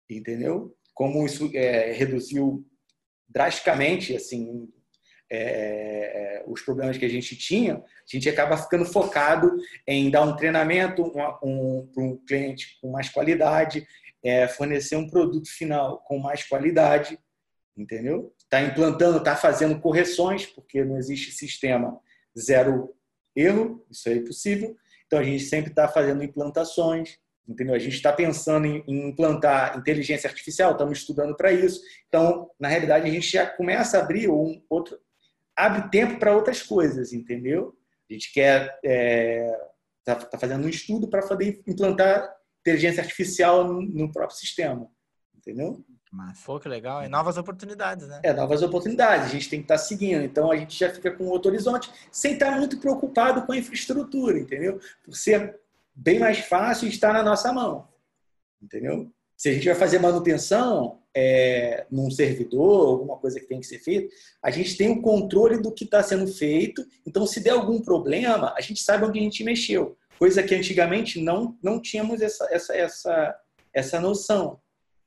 entendeu? 0.08 0.74
Como 0.94 1.24
isso 1.24 1.50
é, 1.54 1.92
reduziu 1.92 2.66
drasticamente 3.28 4.16
assim 4.16 4.68
é, 5.30 6.40
é, 6.40 6.44
os 6.46 6.62
problemas 6.62 6.96
que 6.96 7.04
a 7.04 7.08
gente 7.08 7.36
tinha, 7.36 7.76
a 7.76 7.82
gente 8.06 8.28
acaba 8.28 8.56
ficando 8.56 8.86
focado 8.86 9.54
em 9.86 10.10
dar 10.10 10.22
um 10.22 10.34
treinamento 10.34 11.02
um, 11.02 11.20
um, 11.42 11.86
para 11.92 12.02
um 12.02 12.16
cliente 12.26 12.78
com 12.80 12.90
mais 12.90 13.10
qualidade, 13.10 13.86
é, 14.22 14.48
fornecer 14.48 14.96
um 14.96 15.08
produto 15.08 15.48
final 15.50 15.98
com 16.06 16.18
mais 16.18 16.42
qualidade, 16.44 17.18
entendeu? 17.76 18.34
Está 18.48 18.62
implantando, 18.62 19.18
está 19.18 19.36
fazendo 19.36 19.78
correções, 19.78 20.46
porque 20.46 20.82
não 20.82 20.96
existe 20.96 21.32
sistema 21.32 22.00
zero 22.38 22.94
erro, 23.36 23.84
isso 23.90 24.08
é 24.08 24.14
impossível. 24.14 24.74
Então 25.06 25.18
a 25.18 25.22
gente 25.22 25.44
sempre 25.44 25.70
está 25.70 25.86
fazendo 25.86 26.22
implantações, 26.22 27.18
Entendeu? 27.48 27.74
A 27.74 27.78
gente 27.78 27.94
está 27.94 28.12
pensando 28.12 28.66
em, 28.66 28.84
implantar 28.86 29.78
inteligência 29.78 30.28
artificial, 30.28 30.72
estamos 30.72 30.98
estudando 30.98 31.34
para 31.34 31.50
isso. 31.50 31.80
Então, 32.06 32.50
na 32.60 32.68
realidade, 32.68 33.08
a 33.08 33.10
gente 33.10 33.26
já 33.26 33.46
começa 33.46 33.96
a 33.96 34.02
abrir 34.02 34.28
um 34.28 34.62
outro, 34.68 34.98
abre 35.56 35.88
tempo 35.90 36.18
para 36.18 36.36
outras 36.36 36.62
coisas, 36.62 37.14
entendeu? 37.14 37.74
A 38.08 38.12
gente 38.12 38.30
quer 38.34 38.78
é, 38.84 39.50
tá, 40.04 40.14
tá 40.16 40.38
fazendo 40.38 40.66
um 40.66 40.68
estudo 40.68 41.08
para 41.08 41.26
poder 41.26 41.62
implantar 41.66 42.30
inteligência 42.60 43.02
artificial 43.02 43.64
no, 43.64 43.80
no 43.80 44.12
próprio 44.12 44.36
sistema, 44.36 44.86
entendeu? 45.38 45.82
Mas, 46.12 46.40
Pô, 46.40 46.58
que 46.58 46.68
legal. 46.68 47.04
E 47.04 47.08
novas 47.08 47.36
oportunidades, 47.36 48.08
né? 48.08 48.20
É, 48.22 48.32
novas 48.32 48.62
oportunidades. 48.62 49.26
A 49.26 49.30
gente 49.30 49.48
tem 49.48 49.60
que 49.60 49.64
estar 49.64 49.74
tá 49.76 49.78
seguindo. 49.78 50.22
Então, 50.22 50.50
a 50.50 50.56
gente 50.56 50.78
já 50.78 50.90
fica 50.90 51.10
com 51.10 51.24
outro 51.26 51.50
horizonte, 51.50 51.90
sem 52.10 52.34
estar 52.34 52.52
tá 52.52 52.58
muito 52.58 52.78
preocupado 52.78 53.42
com 53.42 53.52
a 53.52 53.56
infraestrutura, 53.56 54.38
entendeu? 54.38 54.80
Por 55.04 55.14
ser 55.14 55.58
bem 55.94 56.18
mais 56.18 56.38
fácil 56.38 56.88
está 56.88 57.12
na 57.12 57.22
nossa 57.22 57.52
mão. 57.52 57.88
Entendeu? 58.62 59.10
Se 59.36 59.50
a 59.50 59.52
gente 59.52 59.66
vai 59.66 59.74
fazer 59.74 59.98
manutenção 60.00 60.98
é, 61.14 61.86
num 61.90 62.10
servidor, 62.10 62.88
alguma 62.88 63.16
coisa 63.18 63.38
que 63.38 63.46
tem 63.46 63.60
que 63.60 63.66
ser 63.66 63.78
feita, 63.78 64.12
a 64.42 64.50
gente 64.50 64.76
tem 64.76 64.90
o 64.90 65.02
controle 65.02 65.60
do 65.60 65.72
que 65.72 65.84
está 65.84 66.02
sendo 66.02 66.26
feito. 66.26 66.84
Então, 67.06 67.26
se 67.26 67.40
der 67.40 67.50
algum 67.50 67.80
problema, 67.80 68.54
a 68.56 68.60
gente 68.60 68.82
sabe 68.82 69.04
onde 69.04 69.18
a 69.18 69.22
gente 69.22 69.44
mexeu. 69.44 69.96
Coisa 70.18 70.42
que 70.42 70.54
antigamente 70.54 71.20
não, 71.20 71.56
não 71.62 71.80
tínhamos 71.80 72.20
essa, 72.20 72.48
essa, 72.50 72.74
essa, 72.74 73.40
essa 73.72 74.00
noção. 74.00 74.58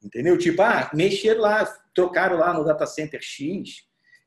Entendeu? 0.03 0.37
Tipo, 0.37 0.61
ah, 0.61 0.89
mexeram 0.93 1.41
lá, 1.41 1.65
trocaram 1.93 2.37
lá 2.37 2.53
no 2.53 2.63
data 2.63 2.85
center 2.85 3.21
X, 3.21 3.83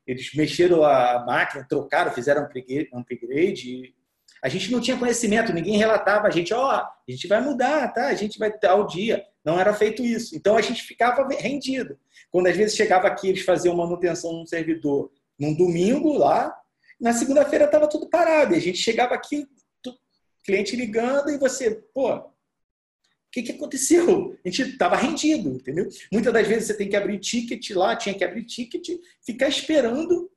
eles 0.07 0.33
mexeram 0.33 0.83
a 0.83 1.23
máquina, 1.25 1.65
trocaram, 1.67 2.11
fizeram 2.11 2.47
um 2.93 2.99
upgrade, 2.99 3.93
a 4.41 4.47
gente 4.47 4.71
não 4.71 4.79
tinha 4.79 4.97
conhecimento, 4.97 5.51
ninguém 5.51 5.77
relatava 5.77 6.27
a 6.27 6.29
gente, 6.29 6.53
ó, 6.53 6.67
oh, 6.67 6.71
a 6.71 6.93
gente 7.09 7.27
vai 7.27 7.41
mudar, 7.41 7.91
tá? 7.93 8.07
A 8.07 8.13
gente 8.13 8.37
vai 8.37 8.55
dar 8.59 8.75
o 8.75 8.85
dia. 8.85 9.25
Não 9.43 9.59
era 9.59 9.73
feito 9.73 10.03
isso. 10.03 10.35
Então 10.35 10.55
a 10.55 10.61
gente 10.61 10.83
ficava 10.83 11.27
rendido. 11.27 11.97
Quando 12.31 12.47
às 12.47 12.55
vezes 12.55 12.75
chegava 12.75 13.07
aqui, 13.07 13.29
eles 13.29 13.43
faziam 13.43 13.75
manutenção 13.75 14.33
num 14.33 14.45
servidor 14.45 15.11
num 15.37 15.53
domingo 15.53 16.17
lá, 16.17 16.55
na 16.99 17.11
segunda-feira 17.13 17.65
estava 17.65 17.87
tudo 17.87 18.09
parado. 18.09 18.53
E 18.53 18.57
a 18.57 18.61
gente 18.61 18.77
chegava 18.77 19.13
aqui, 19.13 19.47
cliente 20.43 20.75
ligando 20.75 21.29
e 21.29 21.37
você, 21.37 21.83
pô, 21.93 22.31
que, 23.35 23.43
que 23.43 23.51
aconteceu? 23.51 24.37
A 24.45 24.49
gente 24.49 24.61
estava 24.61 24.95
rendido, 24.95 25.49
entendeu? 25.49 25.89
Muitas 26.09 26.31
das 26.31 26.47
vezes 26.47 26.67
você 26.67 26.73
tem 26.73 26.87
que 26.87 26.95
abrir 26.95 27.19
ticket 27.19 27.71
lá, 27.71 27.93
tinha 27.93 28.15
que 28.15 28.23
abrir 28.23 28.45
ticket, 28.45 28.97
ficar 29.25 29.49
esperando 29.49 30.31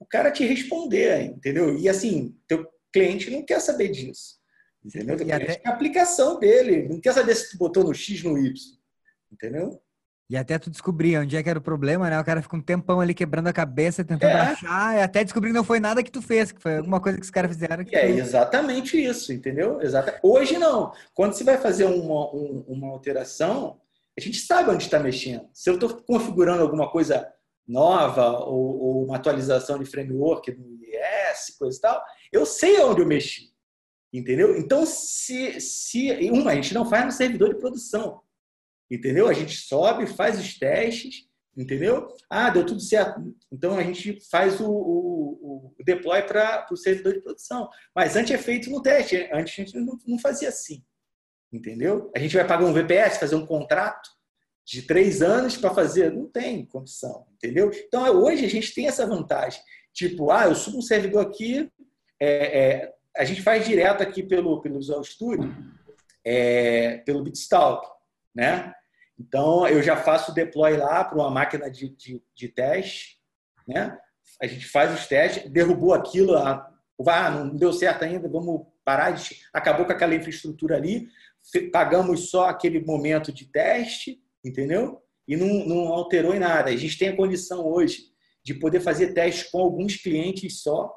o 0.00 0.04
cara 0.04 0.32
te 0.32 0.44
responder, 0.44 1.22
entendeu? 1.22 1.78
E 1.78 1.88
assim, 1.88 2.36
teu 2.48 2.66
cliente 2.92 3.30
não 3.30 3.44
quer 3.44 3.60
saber 3.60 3.90
disso. 3.90 4.40
Entendeu? 4.84 5.16
E 5.24 5.30
até... 5.30 5.60
a 5.64 5.70
aplicação 5.70 6.40
dele. 6.40 6.88
Não 6.88 7.00
quer 7.00 7.12
saber 7.12 7.36
se 7.36 7.52
tu 7.52 7.58
botou 7.58 7.84
no 7.84 7.94
X 7.94 8.22
no 8.24 8.36
Y. 8.36 8.52
Entendeu? 9.30 9.80
E 10.30 10.36
até 10.36 10.56
tu 10.60 10.70
descobrir 10.70 11.18
onde 11.18 11.36
é 11.36 11.42
que 11.42 11.50
era 11.50 11.58
o 11.58 11.62
problema, 11.62 12.08
né? 12.08 12.20
O 12.20 12.24
cara 12.24 12.40
fica 12.40 12.56
um 12.56 12.62
tempão 12.62 13.00
ali 13.00 13.12
quebrando 13.12 13.48
a 13.48 13.52
cabeça, 13.52 14.04
tentando 14.04 14.30
é. 14.30 14.40
achar, 14.40 14.96
e 14.96 15.02
até 15.02 15.24
descobrir 15.24 15.50
que 15.50 15.56
não 15.56 15.64
foi 15.64 15.80
nada 15.80 16.04
que 16.04 16.10
tu 16.10 16.22
fez, 16.22 16.52
que 16.52 16.62
foi 16.62 16.76
alguma 16.76 17.00
coisa 17.00 17.18
que 17.18 17.24
os 17.24 17.30
caras 17.32 17.50
fizeram. 17.50 17.84
Que 17.84 17.96
é 17.96 18.08
exatamente 18.08 18.96
isso, 18.96 19.32
entendeu? 19.32 19.82
Exata... 19.82 20.20
Hoje 20.22 20.56
não. 20.56 20.92
Quando 21.14 21.32
você 21.32 21.42
vai 21.42 21.58
fazer 21.58 21.86
uma, 21.86 22.30
uma 22.30 22.90
alteração, 22.90 23.80
a 24.16 24.20
gente 24.20 24.38
sabe 24.38 24.70
onde 24.70 24.84
está 24.84 25.00
mexendo. 25.00 25.48
Se 25.52 25.68
eu 25.68 25.74
estou 25.74 26.00
configurando 26.04 26.62
alguma 26.62 26.88
coisa 26.88 27.26
nova 27.66 28.30
ou, 28.44 28.78
ou, 28.78 29.04
uma 29.06 29.16
atualização 29.16 29.80
de 29.80 29.84
framework 29.84 30.52
no 30.52 30.78
IS, 30.80 31.56
coisa 31.58 31.76
e 31.76 31.80
tal, 31.80 32.04
eu 32.30 32.46
sei 32.46 32.80
onde 32.80 33.00
eu 33.00 33.06
mexi. 33.06 33.50
Entendeu? 34.12 34.56
Então, 34.56 34.86
se, 34.86 35.60
se 35.60 36.30
uma, 36.30 36.52
a 36.52 36.54
gente 36.54 36.72
não 36.72 36.88
faz 36.88 37.04
no 37.04 37.10
servidor 37.10 37.48
de 37.48 37.58
produção. 37.58 38.20
Entendeu? 38.90 39.28
A 39.28 39.32
gente 39.32 39.56
sobe, 39.56 40.06
faz 40.06 40.38
os 40.38 40.58
testes, 40.58 41.28
entendeu? 41.56 42.08
Ah, 42.28 42.50
deu 42.50 42.66
tudo 42.66 42.80
certo. 42.80 43.34
Então 43.52 43.78
a 43.78 43.82
gente 43.82 44.18
faz 44.30 44.60
o, 44.60 44.68
o, 44.68 45.74
o 45.78 45.84
deploy 45.84 46.22
para 46.22 46.66
o 46.70 46.76
servidor 46.76 47.14
de 47.14 47.20
produção. 47.20 47.68
Mas 47.94 48.16
antes 48.16 48.32
é 48.32 48.38
feito 48.38 48.68
no 48.70 48.82
teste. 48.82 49.28
Antes 49.32 49.54
a 49.54 49.62
gente 49.62 49.78
não, 49.78 49.98
não 50.06 50.18
fazia 50.18 50.48
assim. 50.48 50.82
Entendeu? 51.52 52.10
A 52.14 52.18
gente 52.18 52.36
vai 52.36 52.46
pagar 52.46 52.64
um 52.64 52.72
VPS, 52.72 53.18
fazer 53.18 53.34
um 53.34 53.46
contrato 53.46 54.08
de 54.64 54.82
três 54.82 55.22
anos 55.22 55.56
para 55.56 55.74
fazer. 55.74 56.12
Não 56.12 56.26
tem 56.26 56.64
condição, 56.66 57.26
entendeu? 57.34 57.70
Então 57.72 58.04
hoje 58.22 58.44
a 58.44 58.48
gente 58.48 58.74
tem 58.74 58.86
essa 58.86 59.06
vantagem. 59.06 59.60
Tipo, 59.92 60.30
ah, 60.30 60.46
eu 60.46 60.54
subo 60.54 60.78
um 60.78 60.82
servidor 60.82 61.26
aqui, 61.26 61.70
é, 62.20 62.60
é, 62.60 62.94
a 63.16 63.24
gente 63.24 63.42
faz 63.42 63.66
direto 63.66 64.02
aqui 64.02 64.22
pelo, 64.22 64.60
pelo 64.60 64.78
Visual 64.78 65.02
Studio, 65.02 65.52
é, 66.24 66.98
pelo 66.98 67.22
Bitstalk, 67.22 67.86
né? 68.34 68.72
Então, 69.20 69.68
eu 69.68 69.82
já 69.82 69.98
faço 69.98 70.32
o 70.32 70.34
deploy 70.34 70.78
lá 70.78 71.04
para 71.04 71.18
uma 71.18 71.30
máquina 71.30 71.70
de, 71.70 71.90
de, 71.90 72.22
de, 72.34 72.48
teste, 72.48 73.18
né? 73.68 73.98
A 74.40 74.46
gente 74.46 74.66
faz 74.66 74.98
os 74.98 75.06
testes, 75.06 75.50
derrubou 75.52 75.92
aquilo, 75.92 76.34
ah, 76.38 76.72
não 77.30 77.54
deu 77.54 77.70
certo 77.70 78.02
ainda, 78.02 78.26
vamos 78.30 78.66
parar, 78.82 79.10
de, 79.10 79.42
acabou 79.52 79.84
com 79.84 79.92
aquela 79.92 80.14
infraestrutura 80.14 80.76
ali, 80.76 81.06
pagamos 81.70 82.30
só 82.30 82.48
aquele 82.48 82.80
momento 82.80 83.30
de 83.30 83.44
teste, 83.44 84.22
entendeu? 84.42 85.02
E 85.28 85.36
não, 85.36 85.66
não 85.66 85.88
alterou 85.88 86.34
em 86.34 86.38
nada. 86.38 86.70
A 86.70 86.76
gente 86.76 86.98
tem 86.98 87.10
a 87.10 87.16
condição 87.16 87.66
hoje 87.66 88.06
de 88.42 88.54
poder 88.54 88.80
fazer 88.80 89.12
testes 89.12 89.50
com 89.50 89.60
alguns 89.60 89.96
clientes 89.96 90.62
só, 90.62 90.90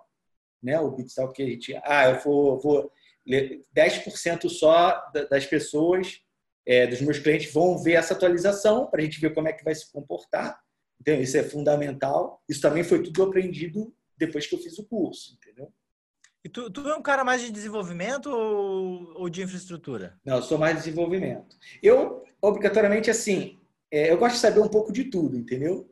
né? 0.61 0.79
O 0.79 0.91
Bitsal 0.91 1.29
que 1.33 1.43
a 1.43 1.45
gente, 1.45 1.75
ah, 1.83 2.09
eu 2.11 2.19
vou, 2.21 2.57
vou 2.57 2.91
10% 3.27 4.47
só 4.47 5.11
das 5.29 5.45
pessoas, 5.45 6.21
é, 6.65 6.87
dos 6.87 7.01
meus 7.01 7.19
clientes 7.19 7.51
vão 7.51 7.77
ver 7.77 7.93
essa 7.93 8.13
atualização 8.13 8.87
para 8.87 9.01
a 9.01 9.03
gente 9.03 9.19
ver 9.19 9.33
como 9.33 9.47
é 9.47 9.53
que 9.53 9.63
vai 9.63 9.75
se 9.75 9.91
comportar. 9.91 10.61
Então, 10.99 11.19
isso 11.19 11.37
é 11.37 11.43
fundamental. 11.43 12.41
Isso 12.47 12.61
também 12.61 12.83
foi 12.83 13.03
tudo 13.03 13.23
aprendido 13.23 13.93
depois 14.17 14.47
que 14.47 14.55
eu 14.55 14.59
fiz 14.59 14.77
o 14.77 14.85
curso, 14.85 15.37
entendeu? 15.37 15.71
E 16.45 16.49
tu, 16.49 16.69
tu 16.69 16.87
é 16.87 16.95
um 16.95 17.01
cara 17.01 17.23
mais 17.23 17.41
de 17.41 17.51
desenvolvimento 17.51 18.29
ou, 18.29 19.13
ou 19.15 19.29
de 19.29 19.41
infraestrutura? 19.41 20.17
Não, 20.25 20.37
eu 20.37 20.41
sou 20.41 20.57
mais 20.57 20.75
de 20.75 20.83
desenvolvimento. 20.83 21.57
Eu, 21.81 22.23
obrigatoriamente, 22.41 23.09
assim, 23.09 23.59
é, 23.91 24.11
eu 24.11 24.17
gosto 24.17 24.35
de 24.35 24.41
saber 24.41 24.59
um 24.59 24.67
pouco 24.67 24.91
de 24.91 25.05
tudo, 25.05 25.37
entendeu? 25.37 25.89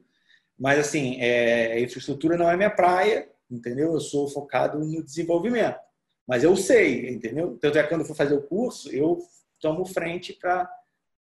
Mas, 0.57 0.79
assim, 0.79 1.19
é, 1.21 1.79
infraestrutura 1.81 2.37
não 2.37 2.49
é 2.49 2.55
minha 2.55 2.69
praia, 2.69 3.29
entendeu? 3.49 3.93
Eu 3.93 3.99
sou 3.99 4.27
focado 4.27 4.79
no 4.79 5.03
desenvolvimento. 5.03 5.79
Mas 6.27 6.43
eu 6.43 6.55
sei, 6.55 7.09
entendeu? 7.09 7.57
Tanto 7.59 7.77
é 7.77 7.83
que 7.83 7.89
quando 7.89 8.01
eu 8.01 8.07
for 8.07 8.15
fazer 8.15 8.35
o 8.35 8.41
curso, 8.41 8.89
eu 8.91 9.19
tomo 9.61 9.85
frente 9.85 10.37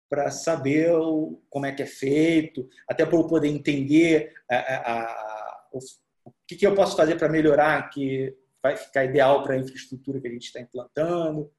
para 0.09 0.31
saber 0.31 0.91
o, 0.93 1.41
como 1.49 1.65
é 1.65 1.71
que 1.71 1.83
é 1.83 1.85
feito, 1.85 2.67
até 2.87 3.05
para 3.05 3.15
eu 3.15 3.27
poder 3.27 3.47
entender 3.47 4.33
a, 4.49 4.55
a, 4.55 4.93
a, 4.93 5.67
o, 5.71 5.79
o 6.25 6.33
que, 6.47 6.55
que 6.55 6.67
eu 6.67 6.75
posso 6.75 6.97
fazer 6.97 7.15
para 7.15 7.29
melhorar 7.29 7.89
que 7.89 8.35
vai 8.61 8.75
ficar 8.75 9.05
ideal 9.05 9.43
para 9.43 9.53
a 9.53 9.57
infraestrutura 9.57 10.19
que 10.19 10.27
a 10.27 10.31
gente 10.31 10.45
está 10.45 10.59
implantando, 10.59 11.51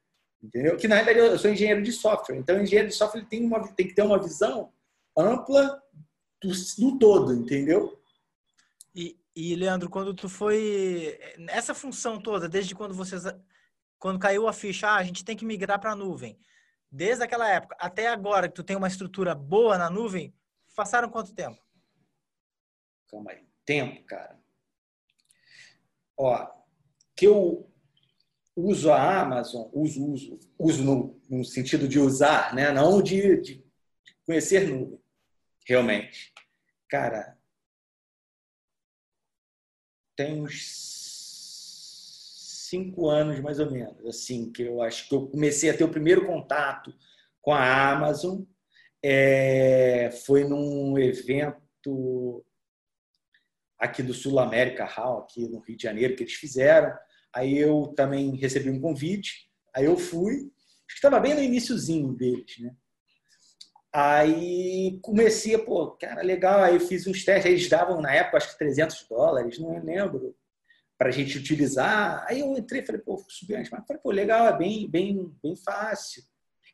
entendeu? 0.43 0.77
Que 0.77 0.87
na 0.87 0.97
realidade 0.97 1.19
eu 1.33 1.39
sou 1.39 1.51
engenheiro 1.51 1.83
de 1.83 1.93
software, 1.93 2.37
então 2.37 2.61
engenheiro 2.61 2.89
de 2.89 2.95
software 2.95 3.25
tem, 3.25 3.45
uma, 3.45 3.67
tem 3.73 3.87
que 3.87 3.95
ter 3.95 4.03
uma 4.03 4.21
visão 4.21 4.73
ampla 5.17 5.83
do, 6.43 6.51
do 6.79 6.99
todo, 6.99 7.33
entendeu? 7.33 7.99
E, 8.95 9.19
e, 9.35 9.55
Leandro, 9.57 9.89
quando 9.89 10.13
tu 10.13 10.29
foi 10.29 11.19
essa 11.49 11.75
função 11.75 12.21
toda, 12.21 12.49
desde 12.49 12.75
quando 12.75 12.95
vocês 12.95 13.25
quando 14.03 14.19
caiu 14.19 14.49
a 14.49 14.53
ficha, 14.53 14.89
ah, 14.89 14.97
a 14.97 15.05
gente 15.05 15.25
tem 15.25 15.37
que 15.37 15.45
migrar 15.45 15.81
para 15.81 15.93
a 15.93 15.97
nuvem. 15.97 16.37
Desde 16.95 17.25
aquela 17.25 17.49
época 17.49 17.75
até 17.81 18.09
agora 18.09 18.49
que 18.49 18.55
tu 18.55 18.63
tem 18.63 18.77
uma 18.77 18.87
estrutura 18.87 19.35
boa 19.35 19.79
na 19.79 19.89
nuvem, 19.89 20.35
passaram 20.77 21.09
quanto 21.09 21.35
tempo? 21.35 21.59
Calma 23.09 23.31
aí. 23.31 23.49
Tempo, 23.65 24.05
cara. 24.05 24.39
Ó, 26.19 26.47
que 27.17 27.27
eu 27.27 27.67
uso 28.55 28.93
a 28.93 29.23
Amazon, 29.23 29.71
uso, 29.73 30.05
uso, 30.05 30.39
uso 30.59 30.85
no, 30.85 31.21
no 31.31 31.43
sentido 31.43 31.89
de 31.89 31.99
usar, 31.99 32.55
né? 32.55 32.71
Não 32.71 33.03
de, 33.03 33.41
de 33.41 33.65
conhecer 34.27 34.69
nuvem, 34.69 35.01
realmente. 35.67 36.31
Cara, 36.91 37.39
tem 40.15 40.43
uns 40.43 40.92
cinco 42.73 43.11
anos 43.11 43.39
mais 43.41 43.61
ou 43.61 43.71
menos, 43.71 44.07
assim, 44.07 44.51
que 44.51 44.63
eu 44.63 44.81
acho 44.81 45.07
que 45.07 45.15
eu 45.15 45.27
comecei 45.27 45.69
a 45.69 45.77
ter 45.77 45.85
o 45.85 45.91
primeiro 45.91 46.27
contato 46.27 46.91
com 47.43 47.53
a 47.53 47.91
Amazon. 47.93 48.41
É, 49.05 50.11
foi 50.25 50.45
num 50.45 50.97
evento 50.97 52.43
aqui 53.79 54.03
do 54.03 54.15
Sul 54.15 54.39
América 54.39 54.87
Hall, 54.87 55.19
aqui 55.19 55.47
no 55.49 55.59
Rio 55.61 55.77
de 55.77 55.83
Janeiro, 55.83 56.17
que 56.17 56.23
eles 56.23 56.33
fizeram. 56.33 56.91
Aí 57.35 57.59
eu 57.59 57.93
também 57.95 58.35
recebi 58.37 58.71
um 58.71 58.81
convite, 58.81 59.51
aí 59.75 59.85
eu 59.85 59.99
fui. 59.99 60.35
Acho 60.35 60.87
que 60.89 60.95
estava 60.95 61.21
bem 61.21 61.35
no 61.35 61.43
iníciozinho 61.43 62.15
deles, 62.15 62.59
né? 62.59 62.75
Aí 63.93 64.99
comecei, 65.03 65.59
pô, 65.59 65.91
cara, 65.91 66.23
legal. 66.23 66.63
Aí 66.63 66.81
fiz 66.81 67.07
uns 67.07 67.23
testes, 67.23 67.51
eles 67.51 67.69
davam 67.69 68.01
na 68.01 68.15
época, 68.15 68.39
acho 68.39 68.53
que 68.53 68.59
300 68.59 69.07
dólares, 69.11 69.59
não 69.59 69.85
lembro, 69.85 70.35
para 71.03 71.09
a 71.09 71.13
gente 71.13 71.37
utilizar. 71.37 72.25
Aí 72.29 72.39
eu 72.39 72.57
entrei, 72.57 72.87
falei, 72.87 73.01
pô, 73.01 73.21
subi 73.29 73.55
mas 73.55 73.69
falei, 73.69 74.01
pô, 74.01 74.13
legal, 74.13 74.47
é 74.47 74.57
bem, 74.57 74.89
bem, 74.89 75.35
bem 75.43 75.57
fácil. 75.57 76.23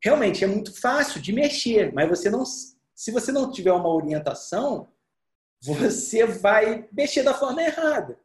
Realmente 0.05 0.45
é 0.45 0.47
muito 0.47 0.79
fácil 0.79 1.19
de 1.19 1.33
mexer, 1.33 1.95
mas 1.95 2.07
você 2.11 2.29
não, 2.29 2.45
se 2.45 3.11
você 3.11 3.33
não 3.33 3.51
tiver 3.51 3.73
uma 3.73 3.89
orientação, 3.89 4.93
você 5.63 6.27
vai 6.27 6.87
mexer 6.93 7.23
da 7.23 7.33
forma 7.33 7.63
errada, 7.63 8.21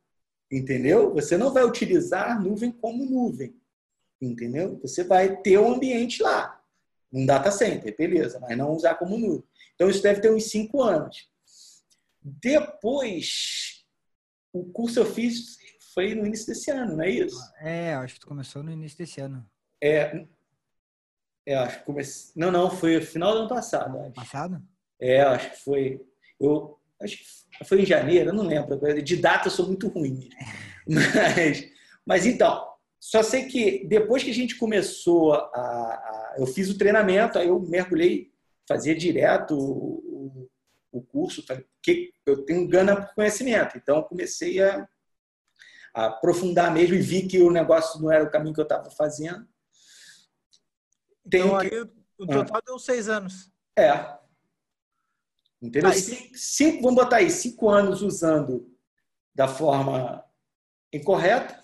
entendeu? 0.51 1.13
Você 1.13 1.37
não 1.37 1.53
vai 1.53 1.63
utilizar 1.63 2.43
nuvem 2.43 2.69
como 2.69 3.05
nuvem, 3.05 3.55
entendeu? 4.21 4.77
Você 4.81 5.05
vai 5.05 5.37
ter 5.37 5.57
um 5.57 5.73
ambiente 5.73 6.21
lá 6.21 6.61
um 7.13 7.25
data 7.25 7.49
center, 7.49 7.95
beleza, 7.95 8.39
mas 8.41 8.57
não 8.57 8.73
usar 8.73 8.95
como 8.95 9.17
nuvem. 9.17 9.43
Então 9.75 9.89
isso 9.89 10.03
deve 10.03 10.19
ter 10.19 10.33
uns 10.33 10.49
cinco 10.49 10.81
anos. 10.81 11.29
Depois, 12.19 13.85
o 14.51 14.65
curso 14.65 14.99
eu 14.99 15.05
fiz 15.05 15.62
foi 15.93 16.15
no 16.15 16.25
início 16.25 16.47
desse 16.47 16.71
ano, 16.71 16.97
não 16.97 17.03
é 17.03 17.10
isso? 17.10 17.39
É, 17.60 17.93
acho 17.95 18.15
que 18.15 18.19
tu 18.21 18.27
começou 18.27 18.63
no 18.63 18.71
início 18.71 18.97
desse 18.97 19.21
ano. 19.21 19.45
É, 19.82 20.25
é 21.45 21.56
acho 21.56 21.79
que 21.79 21.86
comecei. 21.86 22.32
Não, 22.36 22.51
não, 22.51 22.69
foi 22.69 22.99
no 22.99 23.06
final 23.06 23.34
do 23.34 23.39
ano 23.39 23.49
passado. 23.49 23.99
Acho. 23.99 24.13
Passado? 24.13 24.62
É, 24.99 25.21
acho 25.21 25.51
que 25.51 25.63
foi. 25.63 26.01
Eu 26.39 26.79
acho 27.01 27.17
que 27.17 27.65
foi 27.65 27.82
em 27.82 27.86
janeiro, 27.86 28.29
eu 28.29 28.34
não 28.34 28.45
lembro. 28.45 28.79
De 29.01 29.17
data 29.17 29.47
eu 29.47 29.51
sou 29.51 29.67
muito 29.67 29.88
ruim. 29.88 30.29
Mas, 30.86 31.71
mas 32.06 32.25
então, 32.25 32.67
só 32.99 33.23
sei 33.23 33.45
que 33.45 33.88
depois 33.88 34.21
que 34.21 34.32
a 34.32 34.34
gente 34.34 34.58
começou 34.58 35.34
a, 35.34 35.39
a 35.39 36.36
eu 36.38 36.45
fiz 36.45 36.69
o 36.69 36.77
treinamento, 36.77 37.39
aí 37.39 37.47
eu 37.47 37.60
mergulhei, 37.60 38.32
fazia 38.67 38.95
direto 38.95 39.58
o, 39.58 40.49
o, 40.91 41.01
curso, 41.01 41.45
porque 41.45 42.12
eu 42.25 42.43
tenho 42.43 42.67
gana 42.67 42.95
por 42.95 43.15
conhecimento. 43.15 43.77
Então 43.77 44.03
comecei 44.03 44.62
a, 44.62 44.88
aprofundar 45.93 46.73
mesmo 46.73 46.95
e 46.95 47.01
vi 47.01 47.27
que 47.27 47.41
o 47.41 47.51
negócio 47.51 48.01
não 48.01 48.12
era 48.12 48.23
o 48.23 48.32
caminho 48.32 48.53
que 48.53 48.60
eu 48.60 48.63
estava 48.63 48.89
fazendo. 48.89 49.47
Tenho 51.29 51.47
então, 51.47 51.60
que... 51.60 51.75
aí, 51.75 51.82
o 52.17 52.27
total 52.27 52.58
ah. 52.58 52.63
deu 52.65 52.79
seis 52.79 53.08
anos. 53.08 53.51
É. 53.77 54.17
Entendeu? 55.62 55.89
Ah, 55.89 55.93
cinco, 55.93 56.38
cinco, 56.38 56.82
vamos 56.82 56.95
botar 56.95 57.17
aí, 57.17 57.29
cinco 57.29 57.69
anos 57.69 58.01
usando 58.01 58.69
da 59.34 59.47
forma 59.47 60.23
incorreta 60.91 61.63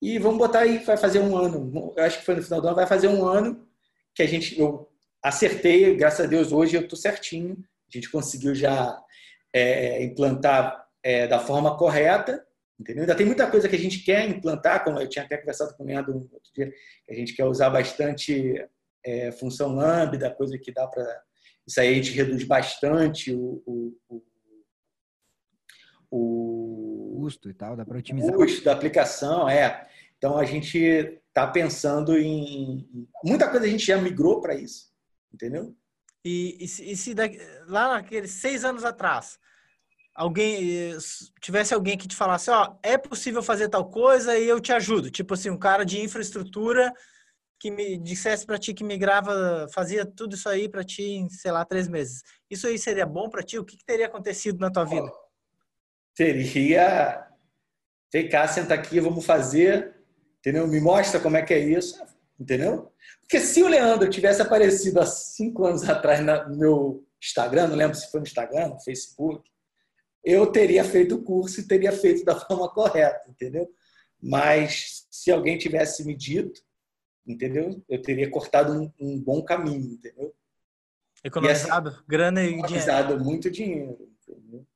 e 0.00 0.18
vamos 0.18 0.38
botar 0.38 0.60
aí, 0.60 0.78
vai 0.78 0.96
fazer 0.96 1.20
um 1.20 1.36
ano. 1.36 1.94
Eu 1.96 2.04
acho 2.04 2.18
que 2.18 2.24
foi 2.24 2.34
no 2.34 2.42
final 2.42 2.60
do 2.60 2.66
ano, 2.66 2.76
vai 2.76 2.86
fazer 2.86 3.08
um 3.08 3.24
ano 3.24 3.66
que 4.14 4.22
a 4.22 4.26
gente, 4.26 4.58
eu 4.58 4.90
acertei, 5.22 5.94
graças 5.96 6.26
a 6.26 6.28
Deus, 6.28 6.52
hoje 6.52 6.76
eu 6.76 6.82
estou 6.82 6.98
certinho. 6.98 7.56
A 7.88 7.96
gente 7.96 8.10
conseguiu 8.10 8.54
já 8.54 9.00
é, 9.52 10.02
implantar 10.02 10.86
é, 11.02 11.26
da 11.26 11.38
forma 11.38 11.76
correta, 11.76 12.44
entendeu? 12.82 13.02
Ainda 13.02 13.14
tem 13.14 13.26
muita 13.26 13.50
coisa 13.50 13.68
que 13.68 13.76
a 13.76 13.78
gente 13.78 14.00
quer 14.00 14.28
implantar, 14.28 14.84
como 14.84 15.00
eu 15.00 15.08
tinha 15.08 15.24
até 15.24 15.38
conversado 15.38 15.74
com 15.74 15.82
o 15.82 15.86
Leandro 15.86 16.28
outro 16.30 16.52
dia, 16.54 16.70
que 17.06 17.12
a 17.12 17.16
gente 17.16 17.34
quer 17.34 17.44
usar 17.46 17.70
bastante 17.70 18.62
é, 19.04 19.32
função 19.32 19.74
lambda, 19.74 20.30
coisa 20.30 20.58
que 20.58 20.72
dá 20.72 20.86
para. 20.86 21.22
Isso 21.66 21.80
aí 21.80 21.88
a 21.88 21.94
gente 21.94 22.12
reduz 22.12 22.44
bastante 22.44 23.32
o, 23.32 23.62
o, 23.64 23.96
o 24.08 24.22
o 26.14 27.20
custo 27.22 27.48
e 27.48 27.54
tal, 27.54 27.74
dá 27.74 27.86
para 27.86 27.98
otimizar. 27.98 28.30
O 28.30 28.36
custo 28.36 28.62
da 28.62 28.72
aplicação, 28.72 29.48
é. 29.48 29.88
Então 30.18 30.36
a 30.36 30.44
gente 30.44 30.78
está 30.78 31.46
pensando 31.46 32.18
em. 32.18 32.86
Muita 33.24 33.48
coisa 33.48 33.64
a 33.64 33.68
gente 33.68 33.86
já 33.86 33.96
migrou 33.96 34.40
para 34.40 34.54
isso, 34.54 34.92
entendeu? 35.32 35.74
E, 36.24 36.58
e, 36.60 36.68
se, 36.68 36.84
e 36.84 36.96
se 36.96 37.14
daqui, 37.14 37.38
lá 37.66 37.94
naqueles 37.94 38.32
seis 38.32 38.64
anos 38.64 38.84
atrás, 38.84 39.38
alguém 40.14 40.96
tivesse 41.40 41.74
alguém 41.74 41.96
que 41.96 42.08
te 42.08 42.16
falasse, 42.16 42.50
ó, 42.50 42.76
é 42.82 42.98
possível 42.98 43.42
fazer 43.42 43.68
tal 43.68 43.88
coisa 43.90 44.38
e 44.38 44.48
eu 44.48 44.60
te 44.60 44.72
ajudo. 44.72 45.10
Tipo 45.10 45.34
assim, 45.34 45.50
um 45.50 45.58
cara 45.58 45.84
de 45.84 46.00
infraestrutura 46.00 46.92
que 47.58 47.70
me 47.70 47.96
dissesse 47.96 48.44
para 48.44 48.58
ti 48.58 48.74
que 48.74 48.82
migrava, 48.82 49.68
fazia 49.72 50.04
tudo 50.04 50.34
isso 50.34 50.48
aí 50.48 50.68
para 50.68 50.82
ti 50.82 51.02
em, 51.02 51.30
sei 51.30 51.52
lá, 51.52 51.64
três 51.64 51.86
meses. 51.86 52.22
Isso 52.50 52.66
aí 52.66 52.76
seria 52.76 53.06
bom 53.06 53.30
para 53.30 53.42
ti? 53.42 53.58
O 53.58 53.64
que, 53.64 53.76
que, 53.76 53.84
teria 53.84 54.06
acontecido 54.06 54.58
na 54.58 54.70
tua 54.70 54.84
vida? 54.84 55.08
Teria. 56.14 57.24
Vem 58.12 58.28
cá, 58.28 58.48
senta 58.48 58.74
aqui, 58.74 58.98
vamos 58.98 59.24
fazer. 59.24 59.94
Entendeu? 60.40 60.66
Me 60.66 60.80
mostra 60.80 61.20
como 61.20 61.36
é 61.36 61.42
que 61.42 61.54
é 61.54 61.60
isso. 61.60 62.02
Entendeu? 62.38 62.92
Porque 63.20 63.38
se 63.38 63.62
o 63.62 63.68
Leandro 63.68 64.10
tivesse 64.10 64.42
aparecido 64.42 64.98
há 64.98 65.06
cinco 65.06 65.64
anos 65.64 65.88
atrás 65.88 66.18
no 66.20 66.56
meu 66.56 67.06
Instagram, 67.22 67.68
não 67.68 67.76
lembro 67.76 67.96
se 67.96 68.10
foi 68.10 68.18
no 68.18 68.26
Instagram, 68.26 68.70
no 68.70 68.80
Facebook, 68.80 69.48
eu 70.24 70.46
teria 70.46 70.84
feito 70.84 71.16
o 71.16 71.22
curso 71.22 71.60
e 71.60 71.66
teria 71.66 71.92
feito 71.92 72.24
da 72.24 72.38
forma 72.38 72.68
correta, 72.68 73.28
entendeu? 73.28 73.68
Mas 74.20 75.06
se 75.10 75.30
alguém 75.30 75.58
tivesse 75.58 76.04
me 76.04 76.14
dito, 76.14 76.60
entendeu? 77.26 77.82
Eu 77.88 78.00
teria 78.00 78.30
cortado 78.30 78.72
um, 78.72 78.92
um 79.00 79.20
bom 79.20 79.42
caminho, 79.42 79.92
entendeu? 79.92 80.34
Economizado 81.24 81.90
assim, 81.90 82.00
grana 82.06 82.42
e 82.42 82.48
economizado 82.48 83.08
dinheiro. 83.08 83.24
muito 83.24 83.50
dinheiro, 83.50 84.12
entendeu? 84.28 84.66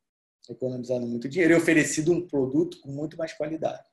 Economizado 0.49 1.07
muito 1.07 1.29
dinheiro 1.29 1.55
e 1.55 1.57
oferecido 1.57 2.13
um 2.13 2.27
produto 2.27 2.81
com 2.81 2.91
muito 2.91 3.17
mais 3.17 3.33
qualidade. 3.33 3.89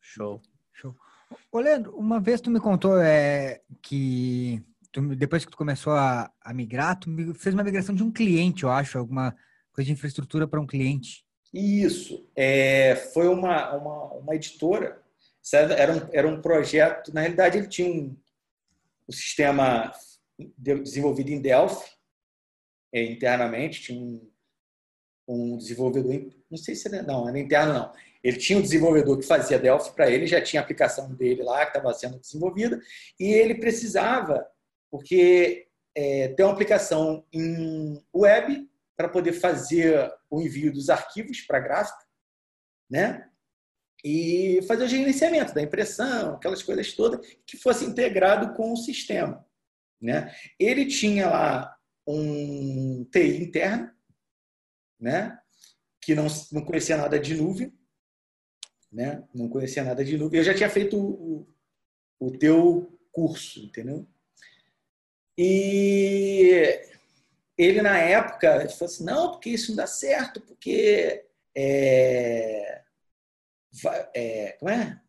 Show. 0.00 0.40
Show. 0.72 0.94
Ô, 1.50 1.58
Leandro, 1.58 1.96
uma 1.96 2.20
vez 2.20 2.40
tu 2.40 2.50
me 2.50 2.60
contou 2.60 2.98
é, 2.98 3.62
que 3.82 4.62
tu, 4.92 5.00
depois 5.16 5.44
que 5.44 5.50
tu 5.50 5.56
começou 5.56 5.92
a, 5.92 6.30
a 6.40 6.54
migrar, 6.54 6.98
tu 6.98 7.34
fez 7.34 7.54
uma 7.54 7.64
migração 7.64 7.94
de 7.94 8.02
um 8.02 8.12
cliente, 8.12 8.62
eu 8.62 8.70
acho, 8.70 8.98
alguma 8.98 9.34
coisa 9.74 9.86
de 9.86 9.92
infraestrutura 9.92 10.46
para 10.46 10.60
um 10.60 10.66
cliente. 10.66 11.24
Isso. 11.52 12.26
É, 12.34 12.94
foi 13.12 13.28
uma, 13.28 13.74
uma, 13.76 14.04
uma 14.14 14.34
editora. 14.34 15.02
Era 15.52 15.92
um, 15.92 16.08
era 16.12 16.28
um 16.28 16.40
projeto, 16.40 17.12
na 17.12 17.20
realidade, 17.20 17.58
ele 17.58 17.68
tinha 17.68 17.90
um, 17.90 18.16
um 19.08 19.12
sistema 19.12 19.92
desenvolvido 20.56 21.30
em 21.30 21.40
Delphi, 21.40 21.90
é, 22.92 23.04
internamente, 23.04 23.82
tinha 23.82 24.00
um, 24.00 24.30
um 25.28 25.56
desenvolvedor, 25.58 26.32
não 26.50 26.56
sei 26.56 26.74
se 26.74 26.88
era, 26.88 27.02
não, 27.02 27.28
era 27.28 27.38
interno 27.38 27.74
não. 27.74 27.92
Ele 28.22 28.38
tinha 28.38 28.58
um 28.58 28.62
desenvolvedor 28.62 29.18
que 29.18 29.26
fazia 29.26 29.58
Delphi 29.58 29.94
para 29.94 30.10
ele, 30.10 30.26
já 30.26 30.40
tinha 30.40 30.62
a 30.62 30.64
aplicação 30.64 31.12
dele 31.14 31.42
lá 31.42 31.66
que 31.66 31.76
estava 31.76 31.92
sendo 31.92 32.18
desenvolvida, 32.18 32.80
e 33.20 33.26
ele 33.26 33.56
precisava, 33.56 34.46
porque 34.90 35.66
é, 35.94 36.28
tem 36.28 36.46
uma 36.46 36.52
aplicação 36.52 37.24
em 37.32 38.02
web 38.14 38.66
para 38.96 39.08
poder 39.08 39.32
fazer 39.32 40.12
o 40.30 40.40
envio 40.40 40.72
dos 40.72 40.88
arquivos 40.88 41.40
para 41.40 41.58
a 41.58 41.60
gráfica, 41.60 42.04
né? 42.90 43.28
E 44.04 44.60
fazer 44.68 44.84
o 44.84 44.88
gerenciamento 44.88 45.54
da 45.54 45.62
impressão, 45.62 46.34
aquelas 46.34 46.62
coisas 46.62 46.92
todas, 46.92 47.26
que 47.46 47.56
fosse 47.56 47.84
integrado 47.84 48.54
com 48.54 48.72
o 48.72 48.76
sistema. 48.76 49.44
Né? 50.00 50.34
Ele 50.58 50.84
tinha 50.84 51.30
lá 51.30 51.74
um 52.06 53.04
TI 53.10 53.42
interno, 53.44 53.90
né? 55.00 55.40
que 56.02 56.14
não, 56.14 56.26
não 56.52 56.62
conhecia 56.62 56.98
nada 56.98 57.18
de 57.18 57.34
nuvem, 57.34 57.72
né? 58.92 59.26
não 59.34 59.48
conhecia 59.48 59.82
nada 59.82 60.04
de 60.04 60.18
nuvem. 60.18 60.38
Eu 60.38 60.44
já 60.44 60.54
tinha 60.54 60.68
feito 60.68 60.98
o, 60.98 61.48
o 62.20 62.30
teu 62.30 62.98
curso, 63.10 63.60
entendeu? 63.60 64.06
E 65.38 66.78
ele 67.56 67.80
na 67.82 67.98
época 67.98 68.62
ele 68.62 68.68
falou 68.70 68.92
assim, 68.92 69.04
não, 69.04 69.30
porque 69.32 69.50
isso 69.50 69.70
não 69.70 69.76
dá 69.76 69.86
certo, 69.86 70.40
porque 70.40 71.24
é, 71.56 72.82
é, 74.14 74.56
como 74.58 74.70
é? 74.70 75.00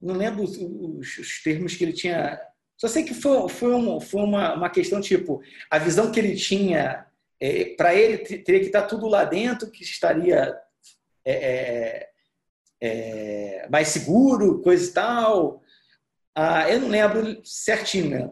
Não 0.00 0.14
lembro 0.14 0.44
os, 0.44 0.56
os, 0.56 1.18
os, 1.18 1.42
termos 1.42 1.74
que 1.74 1.84
ele 1.84 1.92
tinha. 1.92 2.40
Só 2.76 2.86
sei 2.86 3.02
que 3.02 3.14
foi, 3.14 3.48
foi, 3.48 3.72
uma, 3.72 4.00
foi 4.00 4.22
uma, 4.22 4.54
uma 4.54 4.70
questão 4.70 5.00
tipo 5.00 5.42
a 5.70 5.78
visão 5.78 6.12
que 6.12 6.20
ele 6.20 6.36
tinha 6.36 7.06
é, 7.40 7.74
para 7.76 7.94
ele 7.94 8.18
teria 8.18 8.60
que 8.60 8.66
estar 8.66 8.82
tudo 8.82 9.06
lá 9.06 9.24
dentro, 9.24 9.70
que 9.70 9.82
estaria 9.82 10.56
é, 11.24 11.32
é, 11.32 12.10
é, 12.80 13.68
mais 13.68 13.88
seguro, 13.88 14.60
coisa 14.62 14.88
e 14.88 14.92
tal. 14.92 15.62
Ah, 16.34 16.70
eu 16.70 16.80
não 16.80 16.88
lembro 16.88 17.40
certinho, 17.44 18.10
né? 18.10 18.30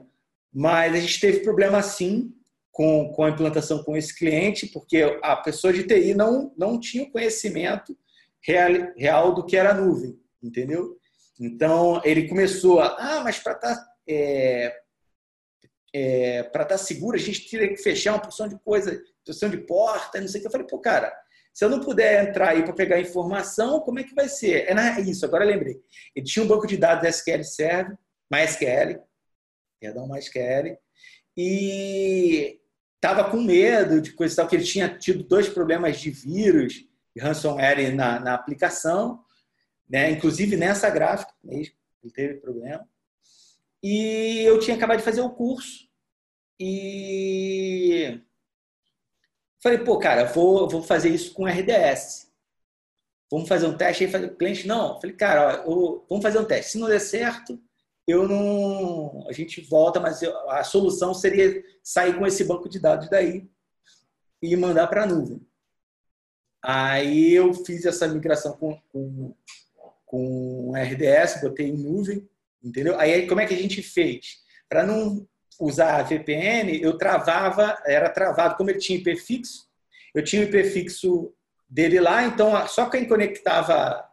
mas 0.52 0.94
a 0.94 0.98
gente 0.98 1.18
teve 1.18 1.40
problema 1.40 1.78
assim 1.78 2.34
com, 2.74 3.12
com 3.12 3.22
a 3.22 3.30
implantação 3.30 3.84
com 3.84 3.96
esse 3.96 4.12
cliente, 4.12 4.66
porque 4.66 5.16
a 5.22 5.36
pessoa 5.36 5.72
de 5.72 5.84
TI 5.84 6.12
não, 6.12 6.52
não 6.58 6.78
tinha 6.78 7.04
o 7.04 7.10
conhecimento 7.10 7.96
real, 8.44 8.92
real 8.96 9.32
do 9.32 9.46
que 9.46 9.56
era 9.56 9.72
nuvem, 9.72 10.18
entendeu? 10.42 10.98
Então, 11.38 12.02
ele 12.04 12.28
começou 12.28 12.80
a, 12.80 12.96
ah, 12.98 13.20
mas 13.22 13.38
para 13.38 13.52
estar 13.52 13.76
tá, 13.76 13.86
é, 14.08 14.76
é, 15.94 16.42
para 16.42 16.64
estar 16.64 16.76
tá 16.76 16.78
seguro, 16.78 17.16
a 17.16 17.20
gente 17.20 17.48
teria 17.48 17.68
que 17.68 17.76
fechar 17.76 18.14
uma 18.14 18.22
porção 18.22 18.48
de 18.48 18.58
coisa, 18.58 19.00
porção 19.24 19.48
de 19.48 19.58
porta, 19.58 20.20
não 20.20 20.26
sei 20.26 20.40
o 20.40 20.42
que. 20.42 20.48
Eu 20.48 20.52
falei, 20.52 20.66
pô, 20.66 20.80
cara, 20.80 21.16
se 21.52 21.64
eu 21.64 21.70
não 21.70 21.78
puder 21.78 22.28
entrar 22.28 22.48
aí 22.48 22.64
para 22.64 22.72
pegar 22.72 23.00
informação, 23.00 23.78
como 23.82 24.00
é 24.00 24.02
que 24.02 24.16
vai 24.16 24.28
ser? 24.28 24.68
É 24.68 25.00
isso, 25.00 25.24
agora 25.24 25.44
lembrei. 25.44 25.80
Ele 26.12 26.26
tinha 26.26 26.44
um 26.44 26.48
banco 26.48 26.66
de 26.66 26.76
dados 26.76 27.08
SQL 27.08 27.44
Server, 27.44 27.96
MySQL, 28.32 29.00
perdão, 29.78 30.08
MySQL, 30.08 30.76
e 31.36 32.60
estava 33.04 33.30
com 33.30 33.36
medo 33.36 34.00
de 34.00 34.12
coisa 34.12 34.34
tal, 34.34 34.48
que 34.48 34.56
ele 34.56 34.64
tinha 34.64 34.88
tido 34.88 35.22
dois 35.22 35.46
problemas 35.46 36.00
de 36.00 36.10
vírus 36.10 36.86
e 37.14 37.20
ransomware 37.20 37.94
na, 37.94 38.18
na 38.18 38.32
aplicação, 38.32 39.22
né? 39.86 40.10
inclusive 40.10 40.56
nessa 40.56 40.88
gráfica 40.88 41.32
mesmo, 41.44 41.74
ele 42.02 42.12
teve 42.12 42.34
problema. 42.40 42.88
E 43.82 44.40
eu 44.46 44.58
tinha 44.58 44.74
acabado 44.74 44.98
de 44.98 45.04
fazer 45.04 45.20
o 45.20 45.28
curso 45.28 45.86
e 46.58 48.18
falei, 49.62 49.78
pô, 49.78 49.98
cara, 49.98 50.24
vou, 50.24 50.66
vou 50.66 50.82
fazer 50.82 51.10
isso 51.10 51.34
com 51.34 51.44
RDS. 51.44 52.32
Vamos 53.30 53.48
fazer 53.48 53.66
um 53.66 53.76
teste 53.76 54.04
aí, 54.04 54.24
o 54.24 54.34
cliente, 54.34 54.66
não. 54.66 54.98
Falei, 54.98 55.14
cara, 55.14 55.62
ó, 55.66 55.70
eu, 55.70 56.06
vamos 56.08 56.22
fazer 56.22 56.38
um 56.38 56.44
teste. 56.46 56.72
Se 56.72 56.78
não 56.78 56.88
der 56.88 57.00
certo, 57.00 57.60
eu 58.06 58.28
não. 58.28 59.26
A 59.28 59.32
gente 59.32 59.60
volta, 59.62 59.98
mas 59.98 60.22
eu, 60.22 60.50
a 60.50 60.62
solução 60.62 61.14
seria 61.14 61.62
sair 61.82 62.18
com 62.18 62.26
esse 62.26 62.44
banco 62.44 62.68
de 62.68 62.78
dados 62.78 63.08
daí 63.08 63.48
e 64.42 64.56
mandar 64.56 64.86
para 64.88 65.04
a 65.04 65.06
nuvem. 65.06 65.40
Aí 66.62 67.32
eu 67.32 67.52
fiz 67.52 67.84
essa 67.84 68.06
migração 68.08 68.52
com, 68.52 68.80
com, 68.90 69.34
com 70.06 70.72
RDS, 70.74 71.40
botei 71.42 71.68
em 71.68 71.76
nuvem, 71.76 72.28
entendeu? 72.62 72.98
Aí 72.98 73.26
como 73.26 73.40
é 73.40 73.46
que 73.46 73.54
a 73.54 73.58
gente 73.58 73.82
fez? 73.82 74.38
Para 74.68 74.86
não 74.86 75.26
usar 75.60 76.00
a 76.00 76.02
VPN, 76.02 76.80
eu 76.80 76.98
travava, 76.98 77.78
era 77.86 78.08
travado, 78.08 78.56
como 78.56 78.70
ele 78.70 78.78
tinha 78.78 78.98
IP 78.98 79.16
fixo, 79.16 79.68
eu 80.14 80.22
tinha 80.24 80.42
o 80.42 80.44
IP 80.46 80.64
fixo 80.64 81.32
dele 81.68 82.00
lá, 82.00 82.24
então 82.24 82.66
só 82.66 82.88
quem 82.88 83.06
conectava, 83.06 84.08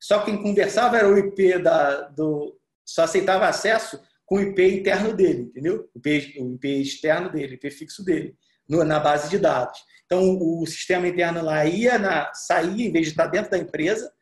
só 0.00 0.24
quem 0.24 0.42
conversava 0.42 0.98
era 0.98 1.08
o 1.08 1.18
IP 1.18 1.58
da, 1.58 2.02
do, 2.08 2.58
só 2.84 3.04
aceitava 3.04 3.46
acesso 3.46 4.00
com 4.26 4.36
o 4.36 4.40
IP 4.40 4.80
interno 4.80 5.14
dele, 5.14 5.42
entendeu? 5.42 5.88
O 5.94 5.98
IP, 5.98 6.40
o 6.40 6.54
IP 6.54 6.82
externo 6.82 7.30
dele, 7.30 7.52
o 7.52 7.54
IP 7.54 7.70
fixo 7.70 8.04
dele, 8.04 8.36
no, 8.68 8.84
na 8.84 8.98
base 8.98 9.28
de 9.28 9.38
dados. 9.38 9.78
Então, 10.06 10.38
o 10.38 10.66
sistema 10.66 11.08
interno 11.08 11.42
lá 11.42 11.64
ia 11.64 11.98
na, 11.98 12.32
saía, 12.34 12.86
em 12.86 12.92
vez 12.92 13.06
de 13.06 13.12
estar 13.12 13.26
dentro 13.26 13.50
da 13.50 13.58
empresa, 13.58 14.12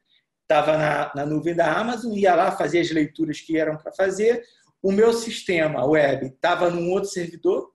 estava 0.43 0.77
na, 0.77 1.13
na 1.15 1.27
nuvem 1.27 1.55
da 1.55 1.73
Amazon, 1.73 2.17
ia 2.17 2.35
lá 2.35 2.53
fazer 2.53 2.81
as 2.81 2.91
leituras 2.91 3.41
que 3.41 3.57
eram 3.57 3.77
para 3.77 3.93
fazer. 3.93 4.43
O 4.83 4.93
meu 4.93 5.13
sistema 5.13 5.85
web 5.87 6.27
estava 6.27 6.71
num 6.71 6.91
outro 6.91 7.11
servidor, 7.11 7.73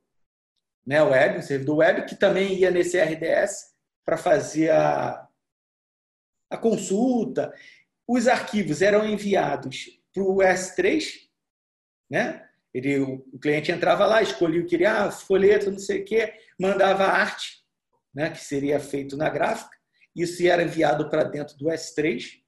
né, 0.85 1.01
web, 1.01 1.39
um 1.39 1.41
servidor 1.41 1.77
web, 1.77 2.05
que 2.05 2.15
também 2.15 2.53
ia 2.53 2.71
nesse 2.71 2.99
RDS 2.99 3.73
para 4.05 4.17
fazer 4.17 4.71
a, 4.71 5.27
a 6.49 6.57
consulta. 6.57 7.53
Os 8.07 8.27
arquivos 8.27 8.81
eram 8.81 9.05
enviados 9.05 9.96
para 10.17 10.23
o 10.23 10.37
S3, 10.37 11.05
né? 12.09 12.43
Ele, 12.73 12.99
o 12.99 13.39
cliente 13.39 13.71
entrava 13.71 14.05
lá, 14.05 14.21
escolhia 14.21 14.59
o 14.59 14.63
que 14.63 14.71
queria, 14.71 15.05
ah, 15.05 15.11
folheto, 15.11 15.71
não 15.71 15.79
sei 15.79 16.01
o 16.01 16.05
quê, 16.05 16.33
mandava 16.59 17.05
arte, 17.05 17.63
né, 18.13 18.29
que 18.29 18.39
seria 18.39 18.79
feito 18.79 19.15
na 19.15 19.29
gráfica. 19.29 19.75
Isso 20.15 20.45
era 20.45 20.63
enviado 20.63 21.09
para 21.09 21.23
dentro 21.23 21.57
do 21.57 21.65
S3. 21.65 22.41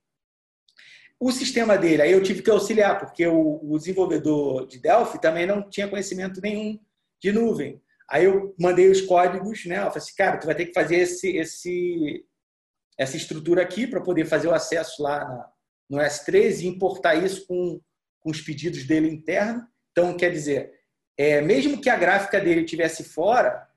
O 1.19 1.31
sistema 1.31 1.77
dele, 1.77 2.01
aí 2.01 2.11
eu 2.11 2.23
tive 2.23 2.41
que 2.41 2.49
auxiliar, 2.49 2.99
porque 2.99 3.25
o, 3.27 3.59
o 3.63 3.77
desenvolvedor 3.77 4.67
de 4.67 4.79
Delphi 4.79 5.19
também 5.19 5.45
não 5.45 5.67
tinha 5.69 5.87
conhecimento 5.87 6.41
nenhum 6.41 6.79
de 7.21 7.31
nuvem. 7.31 7.81
Aí 8.09 8.25
eu 8.25 8.55
mandei 8.59 8.89
os 8.89 9.01
códigos, 9.01 9.65
né? 9.65 9.77
Eu 9.77 9.87
falei 9.87 9.97
assim, 9.97 10.15
cara, 10.15 10.37
tu 10.37 10.45
vai 10.45 10.55
ter 10.55 10.65
que 10.67 10.73
fazer 10.73 10.97
esse, 10.97 11.37
esse, 11.37 12.25
essa 12.97 13.17
estrutura 13.17 13.61
aqui 13.61 13.85
para 13.85 14.01
poder 14.01 14.25
fazer 14.25 14.47
o 14.47 14.53
acesso 14.53 15.03
lá 15.03 15.19
na, 15.19 15.51
no 15.89 15.97
S3 15.97 16.61
e 16.61 16.67
importar 16.67 17.15
isso 17.15 17.47
com, 17.47 17.81
com 18.19 18.29
os 18.29 18.41
pedidos 18.41 18.85
dele 18.85 19.09
interno. 19.09 19.67
Então, 19.91 20.15
quer 20.15 20.31
dizer, 20.31 20.73
é, 21.17 21.41
mesmo 21.41 21.81
que 21.81 21.89
a 21.89 21.97
gráfica 21.97 22.39
dele 22.39 22.63
tivesse 22.63 23.03
fora, 23.03 23.67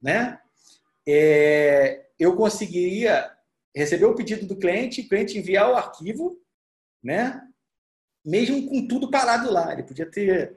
né, 0.00 0.40
é, 1.06 2.06
eu 2.18 2.34
conseguiria 2.36 3.30
receber 3.74 4.06
o 4.06 4.14
pedido 4.14 4.46
do 4.46 4.56
cliente, 4.56 5.02
o 5.02 5.08
cliente 5.08 5.38
enviar 5.38 5.70
o 5.70 5.76
arquivo, 5.76 6.40
né? 7.02 7.40
Mesmo 8.24 8.68
com 8.68 8.86
tudo 8.88 9.10
parado 9.10 9.50
lá, 9.52 9.72
ele 9.72 9.84
podia 9.84 10.10
ter 10.10 10.56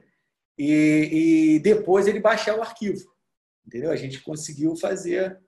e, 0.58 1.54
e 1.54 1.58
depois 1.60 2.06
ele 2.06 2.20
baixar 2.20 2.56
o 2.56 2.62
arquivo, 2.62 3.10
entendeu? 3.66 3.90
A 3.90 3.96
gente 3.96 4.20
conseguiu 4.20 4.76
fazer. 4.76 5.40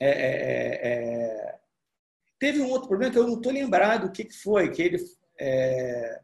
É, 0.00 0.08
é, 0.08 0.12
é, 0.12 0.88
é 0.88 1.58
teve 2.44 2.60
um 2.60 2.68
outro 2.68 2.88
problema 2.88 3.10
que 3.10 3.18
eu 3.18 3.26
não 3.26 3.36
estou 3.36 3.52
lembrado 3.52 4.06
o 4.06 4.12
que, 4.12 4.24
que 4.24 4.36
foi, 4.36 4.70
que 4.70 4.82
ele 4.82 4.98
é, 5.40 6.20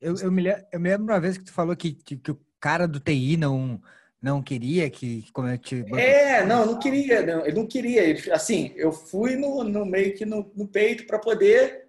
eu, 0.00 0.16
eu, 0.16 0.32
me, 0.32 0.42
eu 0.72 0.80
me 0.80 0.88
lembro 0.88 1.12
uma 1.12 1.20
vez 1.20 1.36
que 1.36 1.44
tu 1.44 1.52
falou 1.52 1.76
que, 1.76 1.92
que 1.92 2.30
o 2.30 2.40
cara 2.58 2.88
do 2.88 2.98
TI 2.98 3.36
não 3.36 3.80
não 4.20 4.40
queria 4.40 4.88
que 4.88 5.24
comete. 5.32 5.84
É, 5.96 6.44
não, 6.46 6.64
não 6.64 6.78
queria, 6.78 7.26
não, 7.26 7.44
ele 7.44 7.56
não 7.56 7.66
queria. 7.66 8.16
Assim, 8.32 8.72
eu 8.76 8.92
fui 8.92 9.34
no, 9.34 9.64
no 9.64 9.84
meio 9.84 10.14
que 10.14 10.24
no, 10.24 10.48
no 10.54 10.68
peito 10.68 11.06
para 11.08 11.18
poder 11.18 11.88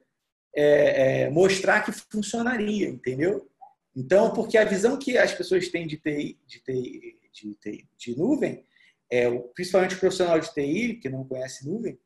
é, 0.56 1.22
é, 1.26 1.30
mostrar 1.30 1.82
que 1.82 1.92
funcionaria, 1.92 2.90
entendeu? 2.90 3.48
Então, 3.96 4.34
porque 4.34 4.58
a 4.58 4.66
visão 4.66 4.98
que 4.98 5.16
as 5.16 5.32
pessoas 5.32 5.68
têm 5.68 5.86
de 5.86 5.98
TI, 5.98 6.40
de, 6.48 6.60
TI, 6.60 7.20
de, 7.32 7.56
TI, 7.56 7.88
de 7.96 8.18
nuvem, 8.18 8.66
é, 9.12 9.30
principalmente 9.54 9.94
o 9.94 10.00
profissional 10.00 10.40
de 10.40 10.52
TI, 10.52 10.96
que 10.96 11.10
não 11.10 11.24
conhece 11.24 11.68
nuvem, 11.68 12.00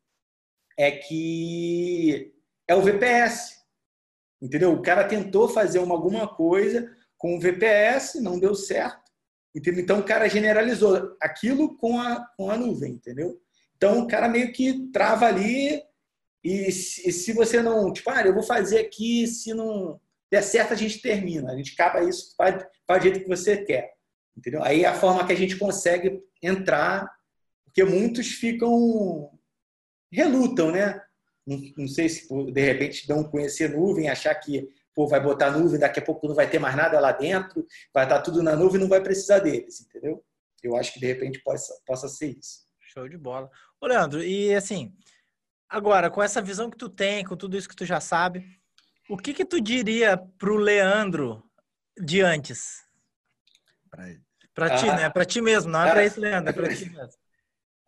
é 0.78 0.92
que 0.92 2.34
é 2.68 2.76
o 2.76 2.82
VPS. 2.82 3.58
Entendeu? 4.42 4.72
O 4.74 4.82
cara 4.82 5.08
tentou 5.08 5.50
fazer 5.50 5.80
uma, 5.80 5.96
alguma 5.96 6.28
coisa 6.28 6.90
com 7.18 7.36
o 7.36 7.40
VPS, 7.40 8.22
não 8.22 8.40
deu 8.40 8.54
certo 8.54 9.08
Entendeu? 9.58 9.82
Então 9.82 10.00
o 10.00 10.04
cara 10.04 10.30
generalizou 10.30 11.16
aquilo 11.20 11.76
com 11.78 12.00
a, 12.00 12.24
com 12.38 12.52
a 12.52 12.56
nuvem, 12.58 12.94
entendeu? 12.94 13.42
Então 13.76 14.02
o 14.02 14.08
cara 14.08 14.30
meio 14.30 14.52
que 14.52 14.88
trava 14.92 15.26
ali 15.26 15.82
e 16.44 16.72
se, 16.72 17.12
se 17.12 17.34
você 17.34 17.60
não, 17.62 17.92
tipo, 17.92 18.08
ah, 18.12 18.22
eu 18.22 18.36
vou 18.36 18.44
fazer 18.44 18.78
aqui, 18.78 19.26
se 19.26 19.56
não 19.56 20.00
der 20.32 20.44
certo 20.44 20.74
a 20.74 20.76
gente 20.76 21.02
termina, 21.02 21.52
a 21.52 21.56
gente 21.56 21.74
acaba 21.74 22.08
isso, 22.08 22.36
faz, 22.38 22.64
faz 22.86 23.02
jeito 23.02 23.20
que 23.22 23.28
você 23.28 23.58
quer, 23.64 23.94
entendeu? 24.38 24.64
Aí 24.64 24.84
é 24.84 24.88
a 24.88 24.94
forma 24.94 25.26
que 25.26 25.34
a 25.34 25.38
gente 25.38 25.58
consegue 25.58 26.22
entrar, 26.42 27.10
porque 27.66 27.84
muitos 27.84 28.28
ficam 28.28 29.32
relutam, 30.12 30.72
né? 30.72 31.02
Não, 31.46 31.60
não 31.78 31.88
sei 31.88 32.10
se 32.10 32.28
de 32.52 32.62
repente 32.62 33.08
não 33.08 33.24
conhecer 33.24 33.70
nuvem, 33.70 34.10
achar 34.10 34.36
que 34.36 34.68
pô, 34.98 35.08
vai 35.08 35.22
botar 35.22 35.52
nuvem, 35.52 35.80
daqui 35.80 36.00
a 36.00 36.04
pouco 36.04 36.28
não 36.28 36.34
vai 36.34 36.50
ter 36.50 36.58
mais 36.58 36.76
nada 36.76 37.00
lá 37.00 37.12
dentro, 37.12 37.64
vai 37.94 38.04
estar 38.04 38.20
tudo 38.20 38.42
na 38.42 38.56
nuvem, 38.56 38.82
não 38.82 38.90
vai 38.90 39.00
precisar 39.00 39.38
deles, 39.38 39.82
entendeu? 39.82 40.26
Eu 40.64 40.76
acho 40.76 40.92
que 40.92 41.00
de 41.00 41.06
repente 41.06 41.40
possa, 41.44 41.72
possa 41.86 42.08
ser 42.08 42.36
isso. 42.36 42.66
Show 42.80 43.08
de 43.08 43.16
bola. 43.16 43.48
Ô, 43.80 43.86
Leandro, 43.86 44.24
e 44.24 44.56
assim, 44.56 44.92
agora, 45.70 46.10
com 46.10 46.24
essa 46.24 46.42
visão 46.42 46.68
que 46.68 46.78
tu 46.78 46.90
tem, 46.90 47.24
com 47.24 47.38
tudo 47.38 47.56
isso 47.56 47.70
que 47.70 47.76
tu 47.76 47.86
já 47.86 48.00
sabe, 48.00 48.44
o 49.08 49.16
que 49.18 49.36
que 49.36 49.46
tu 49.46 49.62
diria 49.62 50.18
pro 50.18 50.58
Leandro 50.58 51.44
de 51.96 52.22
antes? 52.22 52.84
Pra, 53.92 54.04
pra 54.54 54.66
ah, 54.66 54.76
ti, 54.78 54.86
né? 54.88 55.10
Pra 55.12 55.26
ti 55.26 55.42
mesmo, 55.42 55.72
não 55.72 55.86
é 55.86 55.92
pra 55.92 56.04
esse 56.04 56.20
Leandro, 56.20 56.50
é 56.50 56.54
pra 56.54 56.76
ti 56.76 56.90
mesmo. 56.90 57.22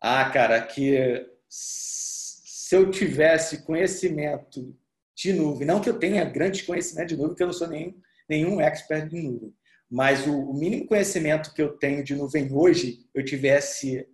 Ah, 0.00 0.30
cara, 0.30 0.62
que 0.62 1.28
se 1.50 2.76
eu 2.76 2.88
tivesse 2.88 3.62
conhecimento 3.64 4.78
de 5.16 5.32
nuvem. 5.32 5.66
Não 5.66 5.80
que 5.80 5.90
eu 5.90 5.98
tenha 5.98 6.24
grande 6.24 6.62
conhecimento 6.62 7.08
de 7.08 7.16
nuvem, 7.16 7.30
porque 7.30 7.42
eu 7.42 7.48
não 7.48 7.54
sou 7.54 7.66
nenhum, 7.66 8.00
nenhum 8.28 8.60
expert 8.60 9.08
de 9.08 9.20
nuvem. 9.20 9.52
Mas 9.90 10.24
o, 10.26 10.50
o 10.50 10.54
mínimo 10.54 10.86
conhecimento 10.86 11.52
que 11.52 11.60
eu 11.60 11.76
tenho 11.76 12.04
de 12.04 12.14
nuvem 12.14 12.48
hoje, 12.52 13.04
eu 13.12 13.24
tivesse 13.24 14.08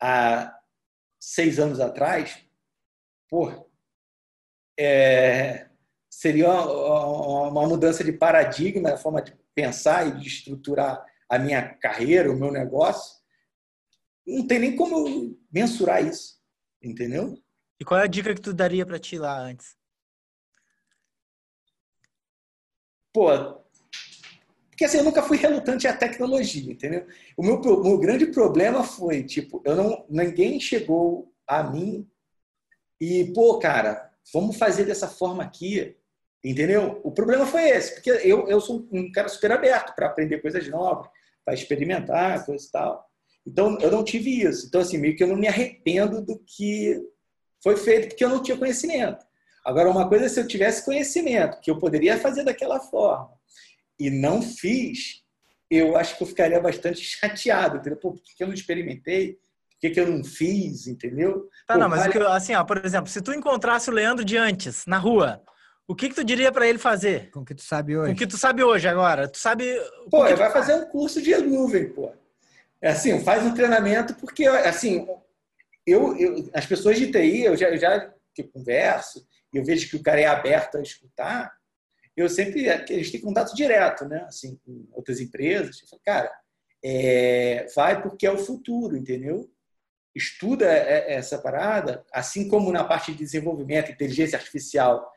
há 0.00 0.54
seis 1.18 1.58
anos 1.58 1.80
atrás, 1.80 2.38
pô, 3.28 3.70
é, 4.78 5.66
seria 6.10 6.50
uma, 6.50 7.48
uma, 7.48 7.66
mudança 7.66 8.04
de 8.04 8.12
paradigma, 8.12 8.92
a 8.92 8.98
forma 8.98 9.22
de 9.22 9.34
pensar 9.54 10.06
e 10.06 10.20
de 10.20 10.28
estruturar 10.28 11.02
a 11.28 11.38
minha 11.38 11.62
carreira, 11.62 12.30
o 12.30 12.38
meu 12.38 12.52
negócio. 12.52 13.16
Não 14.26 14.46
tem 14.46 14.58
nem 14.58 14.76
como 14.76 15.38
mensurar 15.50 16.04
isso, 16.04 16.38
entendeu? 16.84 17.38
E 17.80 17.84
qual 17.84 18.00
é 18.00 18.04
a 18.04 18.08
dica 18.08 18.34
que 18.34 18.40
tu 18.40 18.52
daria 18.52 18.86
para 18.86 18.98
ti 18.98 19.18
lá 19.18 19.38
antes? 19.38 19.76
pô, 23.14 23.30
porque 24.68 24.84
assim, 24.84 24.98
eu 24.98 25.04
nunca 25.04 25.22
fui 25.22 25.36
relutante 25.36 25.86
à 25.86 25.96
tecnologia, 25.96 26.72
entendeu? 26.72 27.06
O 27.36 27.44
meu, 27.44 27.54
o 27.60 27.84
meu 27.84 27.98
grande 27.98 28.26
problema 28.26 28.82
foi, 28.82 29.22
tipo, 29.22 29.62
eu 29.64 29.76
não, 29.76 30.04
ninguém 30.10 30.58
chegou 30.58 31.32
a 31.46 31.62
mim 31.62 32.10
e, 33.00 33.32
pô, 33.32 33.60
cara, 33.60 34.10
vamos 34.32 34.56
fazer 34.56 34.84
dessa 34.84 35.06
forma 35.06 35.44
aqui, 35.44 35.96
entendeu? 36.42 37.00
O 37.04 37.12
problema 37.12 37.46
foi 37.46 37.68
esse, 37.68 37.94
porque 37.94 38.10
eu, 38.10 38.48
eu 38.48 38.60
sou 38.60 38.88
um 38.90 39.12
cara 39.12 39.28
super 39.28 39.52
aberto 39.52 39.94
para 39.94 40.08
aprender 40.08 40.42
coisas 40.42 40.68
novas, 40.68 41.08
para 41.44 41.54
experimentar, 41.54 42.44
coisas 42.44 42.66
e 42.66 42.72
tal. 42.72 43.08
Então, 43.46 43.78
eu 43.80 43.90
não 43.90 44.02
tive 44.02 44.42
isso. 44.42 44.66
Então, 44.66 44.80
assim, 44.80 44.98
meio 44.98 45.16
que 45.16 45.22
eu 45.22 45.28
não 45.28 45.36
me 45.36 45.46
arrependo 45.46 46.22
do 46.22 46.38
que 46.38 47.00
foi 47.62 47.76
feito, 47.76 48.08
porque 48.08 48.24
eu 48.24 48.28
não 48.28 48.42
tinha 48.42 48.56
conhecimento. 48.56 49.24
Agora, 49.64 49.90
uma 49.90 50.08
coisa 50.08 50.26
é 50.26 50.28
se 50.28 50.40
eu 50.40 50.46
tivesse 50.46 50.84
conhecimento, 50.84 51.60
que 51.60 51.70
eu 51.70 51.78
poderia 51.78 52.18
fazer 52.18 52.44
daquela 52.44 52.80
forma, 52.80 53.30
e 53.98 54.10
não 54.10 54.42
fiz, 54.42 55.22
eu 55.70 55.96
acho 55.96 56.16
que 56.16 56.22
eu 56.22 56.26
ficaria 56.26 56.60
bastante 56.60 57.00
chateado. 57.04 57.78
Entendeu? 57.78 57.98
Pô, 57.98 58.12
por 58.12 58.22
que 58.22 58.42
eu 58.42 58.46
não 58.46 58.54
experimentei? 58.54 59.38
Por 59.80 59.90
que 59.90 60.00
eu 60.00 60.10
não 60.10 60.24
fiz? 60.24 60.86
Entendeu? 60.86 61.48
Tá, 61.66 61.74
Pô, 61.74 61.80
não, 61.80 61.88
mas 61.88 62.06
vale... 62.06 62.18
eu, 62.18 62.28
assim, 62.30 62.54
ó, 62.54 62.64
por 62.64 62.84
exemplo, 62.84 63.10
se 63.10 63.20
tu 63.20 63.32
encontrasse 63.32 63.90
o 63.90 63.92
Leandro 63.92 64.24
de 64.24 64.36
antes, 64.36 64.86
na 64.86 64.98
rua, 64.98 65.42
o 65.86 65.94
que, 65.94 66.08
que 66.08 66.14
tu 66.14 66.24
diria 66.24 66.50
para 66.50 66.66
ele 66.66 66.78
fazer? 66.78 67.30
Com 67.30 67.40
o 67.40 67.44
que 67.44 67.54
tu 67.54 67.62
sabe 67.62 67.96
hoje. 67.96 68.08
Com 68.08 68.14
o 68.14 68.18
que 68.18 68.26
tu 68.26 68.38
sabe 68.38 68.62
hoje 68.62 68.88
agora. 68.88 69.28
Tu 69.28 69.38
sabe. 69.38 69.64
Pô, 70.10 70.26
ele 70.26 70.36
vai 70.36 70.50
fazer 70.50 70.74
um 70.74 70.86
curso 70.86 71.20
de 71.20 71.36
nuvem, 71.36 71.90
pô. 71.90 72.10
É 72.82 72.90
assim, 72.90 73.18
faz 73.20 73.44
um 73.44 73.54
treinamento, 73.54 74.14
porque, 74.14 74.46
assim, 74.46 75.06
eu, 75.86 76.16
eu 76.16 76.50
as 76.52 76.66
pessoas 76.66 76.98
de 76.98 77.10
TI, 77.10 77.42
eu 77.42 77.56
já, 77.56 77.68
eu 77.68 77.78
já 77.78 78.12
que 78.34 78.42
converso, 78.42 79.26
eu 79.52 79.64
vejo 79.64 79.88
que 79.88 79.96
o 79.96 80.02
cara 80.02 80.20
é 80.20 80.26
aberto 80.26 80.76
a 80.76 80.82
escutar, 80.82 81.52
eu 82.16 82.28
sempre, 82.28 82.68
a 82.68 82.78
gente 82.86 83.12
tem 83.12 83.20
contato 83.20 83.54
direto, 83.54 84.04
né? 84.04 84.24
Assim, 84.26 84.56
com 84.64 84.86
outras 84.92 85.20
empresas. 85.20 85.80
Eu 85.82 85.88
falo, 85.88 86.02
cara, 86.04 86.32
é, 86.84 87.66
vai 87.74 88.00
porque 88.02 88.26
é 88.26 88.30
o 88.30 88.38
futuro, 88.38 88.96
entendeu? 88.96 89.50
Estuda 90.14 90.66
essa 90.66 91.38
parada, 91.38 92.04
assim 92.12 92.46
como 92.46 92.70
na 92.70 92.84
parte 92.84 93.10
de 93.12 93.18
desenvolvimento, 93.18 93.90
inteligência 93.90 94.38
artificial 94.38 95.10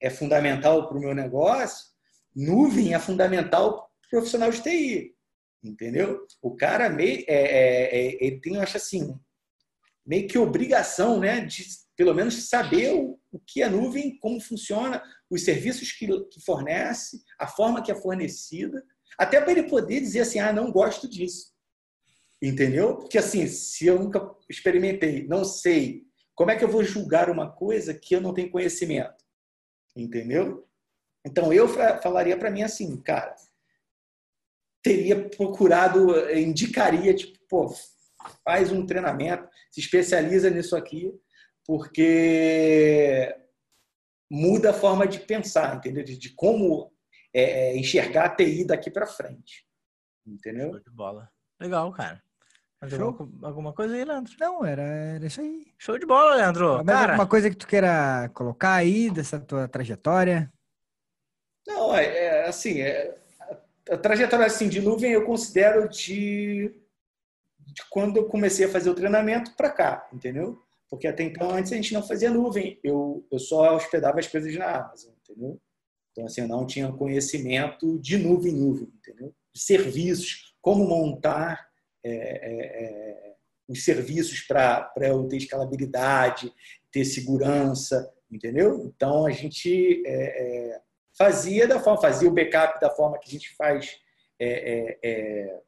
é 0.00 0.10
fundamental 0.10 0.86
para 0.86 0.96
o 0.96 1.00
meu 1.00 1.14
negócio, 1.14 1.86
nuvem 2.34 2.94
é 2.94 2.98
fundamental 3.00 3.90
para 4.00 4.06
o 4.06 4.10
profissional 4.10 4.50
de 4.50 4.62
TI, 4.62 5.13
entendeu? 5.64 6.26
O 6.42 6.54
cara 6.54 6.88
meio, 6.90 7.24
é, 7.26 7.34
é, 7.34 7.96
é, 7.96 8.24
ele 8.24 8.40
tem, 8.40 8.54
eu 8.56 8.60
acho 8.60 8.76
assim, 8.76 9.18
meio 10.06 10.28
que 10.28 10.38
obrigação, 10.38 11.18
né, 11.18 11.40
de 11.40 11.64
pelo 11.96 12.12
menos 12.12 12.48
saber 12.48 12.92
o, 12.92 13.18
o 13.32 13.38
que 13.38 13.62
é 13.62 13.68
nuvem, 13.68 14.18
como 14.18 14.40
funciona, 14.40 15.02
os 15.30 15.42
serviços 15.42 15.92
que, 15.92 16.06
que 16.24 16.44
fornece, 16.44 17.22
a 17.38 17.46
forma 17.46 17.82
que 17.82 17.90
é 17.90 17.94
fornecida, 17.94 18.84
até 19.18 19.40
para 19.40 19.52
ele 19.52 19.64
poder 19.64 20.00
dizer 20.00 20.20
assim, 20.20 20.38
ah, 20.38 20.52
não 20.52 20.70
gosto 20.70 21.08
disso. 21.08 21.52
Entendeu? 22.42 22.96
Porque 22.96 23.16
assim, 23.16 23.46
se 23.46 23.86
eu 23.86 23.98
nunca 23.98 24.28
experimentei, 24.50 25.26
não 25.26 25.44
sei, 25.44 26.02
como 26.34 26.50
é 26.50 26.56
que 26.56 26.64
eu 26.64 26.68
vou 26.68 26.84
julgar 26.84 27.30
uma 27.30 27.50
coisa 27.50 27.94
que 27.94 28.14
eu 28.14 28.20
não 28.20 28.34
tenho 28.34 28.50
conhecimento? 28.50 29.24
Entendeu? 29.96 30.68
Então 31.24 31.52
eu 31.52 31.66
falaria 32.02 32.36
para 32.36 32.50
mim 32.50 32.62
assim, 32.62 33.00
cara, 33.00 33.34
teria 34.84 35.28
procurado, 35.30 36.14
eh, 36.14 36.38
indicaria, 36.40 37.14
tipo, 37.14 37.38
pô, 37.48 37.74
faz 38.44 38.70
um 38.70 38.84
treinamento, 38.84 39.48
se 39.72 39.80
especializa 39.80 40.50
nisso 40.50 40.76
aqui, 40.76 41.10
porque 41.66 43.34
muda 44.30 44.70
a 44.70 44.74
forma 44.74 45.06
de 45.06 45.18
pensar, 45.20 45.76
entendeu? 45.76 46.04
De, 46.04 46.18
de 46.18 46.34
como 46.34 46.92
é, 47.32 47.70
é 47.70 47.76
enxergar 47.78 48.26
a 48.26 48.36
TI 48.36 48.66
daqui 48.66 48.90
para 48.90 49.06
frente. 49.06 49.66
Entendeu? 50.26 50.72
Show 50.72 50.80
de 50.80 50.90
bola. 50.90 51.30
Legal, 51.58 51.90
cara. 51.92 52.22
Show. 52.86 53.16
Alguma 53.42 53.72
coisa 53.72 53.94
aí, 53.94 54.04
Leandro? 54.04 54.34
Não, 54.38 54.64
era, 54.64 54.82
era 54.82 55.26
isso 55.26 55.40
aí. 55.40 55.72
Show 55.78 55.98
de 55.98 56.04
bola, 56.04 56.36
Leandro. 56.36 56.76
Mas 56.84 56.86
cara... 56.86 57.12
alguma 57.12 57.26
coisa 57.26 57.48
que 57.48 57.56
tu 57.56 57.66
queira 57.66 58.30
colocar 58.34 58.74
aí 58.74 59.10
dessa 59.10 59.40
tua 59.40 59.66
trajetória? 59.66 60.52
Não, 61.66 61.96
é, 61.96 62.04
é 62.04 62.46
assim, 62.46 62.82
é, 62.82 63.16
a 63.90 63.96
trajetória 63.96 64.46
assim, 64.46 64.68
de 64.68 64.80
nuvem 64.80 65.12
eu 65.12 65.24
considero 65.24 65.88
de, 65.88 66.74
de 67.58 67.82
quando 67.90 68.16
eu 68.16 68.26
comecei 68.26 68.66
a 68.66 68.70
fazer 68.70 68.90
o 68.90 68.94
treinamento 68.94 69.54
para 69.56 69.70
cá, 69.70 70.08
entendeu? 70.12 70.62
Porque 70.88 71.06
até 71.06 71.22
então, 71.22 71.50
antes 71.50 71.72
a 71.72 71.76
gente 71.76 71.92
não 71.92 72.02
fazia 72.02 72.30
nuvem. 72.30 72.78
Eu, 72.82 73.26
eu 73.30 73.38
só 73.38 73.74
hospedava 73.74 74.20
as 74.20 74.26
coisas 74.26 74.54
na 74.56 74.76
Amazon, 74.76 75.12
entendeu? 75.22 75.60
Então, 76.12 76.26
assim, 76.26 76.42
eu 76.42 76.48
não 76.48 76.66
tinha 76.66 76.92
conhecimento 76.92 77.98
de 77.98 78.16
nuvem 78.16 78.52
nuvem, 78.52 78.92
entendeu? 78.96 79.34
De 79.52 79.60
serviços, 79.60 80.54
como 80.60 80.86
montar 80.86 81.68
é, 82.04 82.10
é, 82.10 82.84
é, 82.84 83.34
os 83.66 83.84
serviços 83.84 84.40
para 84.42 84.92
eu 85.00 85.26
ter 85.26 85.38
escalabilidade, 85.38 86.52
ter 86.92 87.04
segurança, 87.04 88.12
entendeu? 88.30 88.84
Então 88.84 89.26
a 89.26 89.30
gente 89.30 90.02
é, 90.06 90.72
é, 90.74 90.80
fazia 91.16 91.66
da 91.66 91.80
forma, 91.80 92.00
fazia 92.00 92.28
o 92.28 92.32
backup 92.32 92.80
da 92.80 92.90
forma 92.90 93.18
que 93.18 93.28
a 93.28 93.32
gente 93.32 93.54
faz 93.56 93.98
é, 94.38 94.48
é, 94.48 94.98
é 95.02 95.60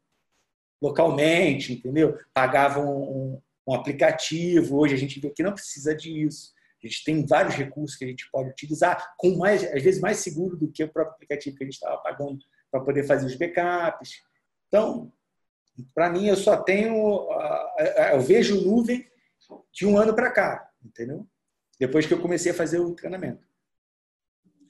localmente, 0.83 1.73
entendeu? 1.73 2.19
Pagava 2.35 2.81
um, 2.81 3.41
um, 3.67 3.75
aplicativo. 3.75 4.79
Hoje 4.79 4.95
a 4.95 4.99
gente 4.99 5.21
vê 5.21 5.31
que 5.31 5.43
não 5.43 5.53
precisa 5.53 5.95
disso. 5.95 6.55
A 6.83 6.87
gente 6.87 7.05
tem 7.05 7.25
vários 7.25 7.55
recursos 7.55 7.97
que 7.97 8.05
a 8.05 8.09
gente 8.09 8.29
pode 8.31 8.51
utilizar, 8.51 9.15
com 9.17 9.37
mais, 9.37 9.65
às 9.65 9.83
vezes 9.83 10.01
mais 10.01 10.19
seguro 10.19 10.57
do 10.57 10.71
que 10.71 10.85
o 10.85 10.93
próprio 10.93 11.15
aplicativo 11.15 11.57
que 11.57 11.65
a 11.65 11.67
gente 11.67 11.75
estava 11.75 11.97
pagando 11.99 12.39
para 12.71 12.81
poder 12.81 13.05
fazer 13.05 13.27
os 13.27 13.35
backups. 13.35 14.23
Então, 14.69 15.13
para 15.95 16.11
mim, 16.11 16.27
eu 16.27 16.37
só 16.37 16.57
tenho, 16.63 17.29
eu 18.13 18.21
vejo 18.21 18.61
nuvem 18.63 19.07
de 19.73 19.87
um 19.87 19.97
ano 19.97 20.15
para 20.15 20.31
cá, 20.31 20.71
entendeu? 20.85 21.27
Depois 21.79 22.07
que 22.07 22.15
eu 22.15 22.21
comecei 22.21 22.53
a 22.53 22.55
fazer 22.55 22.79
o 22.79 22.95
treinamento. 22.95 23.47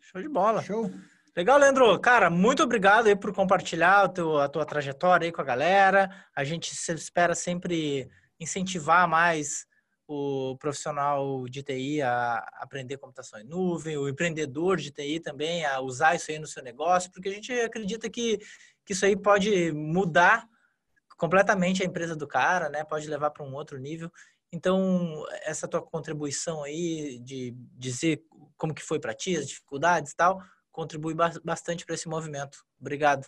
Show 0.07 0.23
de 0.23 0.29
bola. 0.29 0.63
Show. 0.63 0.89
Legal, 1.37 1.59
Leandro. 1.59 1.99
Cara, 1.99 2.31
muito 2.31 2.63
obrigado 2.63 3.09
aí 3.09 3.17
por 3.17 3.35
compartilhar 3.35 4.09
teu, 4.11 4.39
a 4.39 4.49
tua 4.49 4.65
trajetória 4.65 5.27
aí 5.27 5.33
com 5.33 5.41
a 5.41 5.45
galera. 5.45 6.09
A 6.35 6.45
gente 6.45 6.71
espera 6.71 7.35
sempre 7.35 8.09
incentivar 8.39 9.09
mais 9.09 9.67
o 10.07 10.57
profissional 10.59 11.49
de 11.49 11.61
TI 11.61 12.03
a 12.03 12.37
aprender 12.61 12.99
computação 12.99 13.41
em 13.41 13.45
nuvem, 13.45 13.97
o 13.97 14.09
empreendedor 14.09 14.77
de 14.77 14.93
TI 14.93 15.19
também 15.19 15.67
a 15.67 15.81
usar 15.81 16.15
isso 16.15 16.31
aí 16.31 16.39
no 16.39 16.47
seu 16.47 16.63
negócio, 16.63 17.11
porque 17.11 17.29
a 17.29 17.33
gente 17.33 17.53
acredita 17.53 18.09
que, 18.09 18.39
que 18.85 18.93
isso 18.93 19.05
aí 19.05 19.17
pode 19.17 19.73
mudar 19.73 20.47
completamente 21.19 21.83
a 21.83 21.87
empresa 21.87 22.15
do 22.15 22.29
cara, 22.29 22.69
né? 22.69 22.85
Pode 22.85 23.09
levar 23.09 23.31
para 23.31 23.45
um 23.45 23.55
outro 23.55 23.77
nível. 23.77 24.09
Então, 24.53 25.25
essa 25.43 25.67
tua 25.67 25.83
contribuição 25.83 26.63
aí 26.63 27.19
de 27.19 27.53
dizer 27.77 28.25
como 28.57 28.75
que 28.75 28.83
foi 28.83 28.99
para 28.99 29.15
ti, 29.15 29.37
as 29.37 29.49
dificuldades 29.49 30.13
e 30.13 30.17
tal, 30.17 30.43
contribui 30.73 31.15
bastante 31.43 31.85
para 31.87 31.95
esse 31.95 32.09
movimento. 32.09 32.59
Obrigado. 32.81 33.27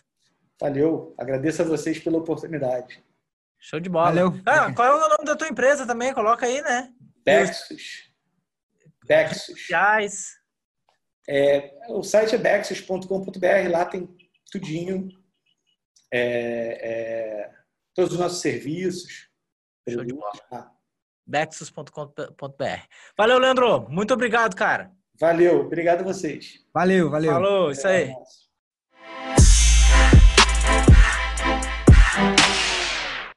Valeu. 0.61 1.15
Agradeço 1.17 1.61
a 1.61 1.65
vocês 1.65 1.99
pela 1.99 2.17
oportunidade. 2.17 3.03
Show 3.57 3.79
de 3.79 3.89
bola. 3.89 4.07
Valeu. 4.07 4.41
Ah, 4.45 4.73
qual 4.73 4.87
é 4.87 5.05
o 5.05 5.09
nome 5.09 5.25
da 5.25 5.35
tua 5.35 5.47
empresa 5.47 5.85
também? 5.85 6.13
Coloca 6.13 6.45
aí, 6.45 6.61
né? 6.61 6.93
Bexus. 7.25 8.09
Bexus. 9.05 9.67
É, 11.27 11.77
o 11.89 12.03
site 12.03 12.35
é 12.35 12.37
bexus.com.br. 12.37 13.69
Lá 13.71 13.85
tem 13.85 14.07
tudinho. 14.51 15.09
É, 16.11 16.21
é, 16.21 17.51
todos 17.93 18.13
os 18.13 18.19
nossos 18.19 18.41
serviços. 18.41 19.29
Show 19.89 20.05
de 20.05 20.13
bola. 20.13 20.71
Bexus.com.br. 21.25 22.83
Valeu, 23.17 23.37
Leandro. 23.39 23.89
Muito 23.89 24.13
obrigado, 24.13 24.55
cara. 24.55 24.91
Valeu, 25.19 25.61
obrigado 25.61 26.01
a 26.01 26.03
vocês. 26.03 26.59
Valeu, 26.73 27.09
valeu. 27.09 27.31
Falou, 27.33 27.71
isso 27.71 27.87
aí. 27.87 28.13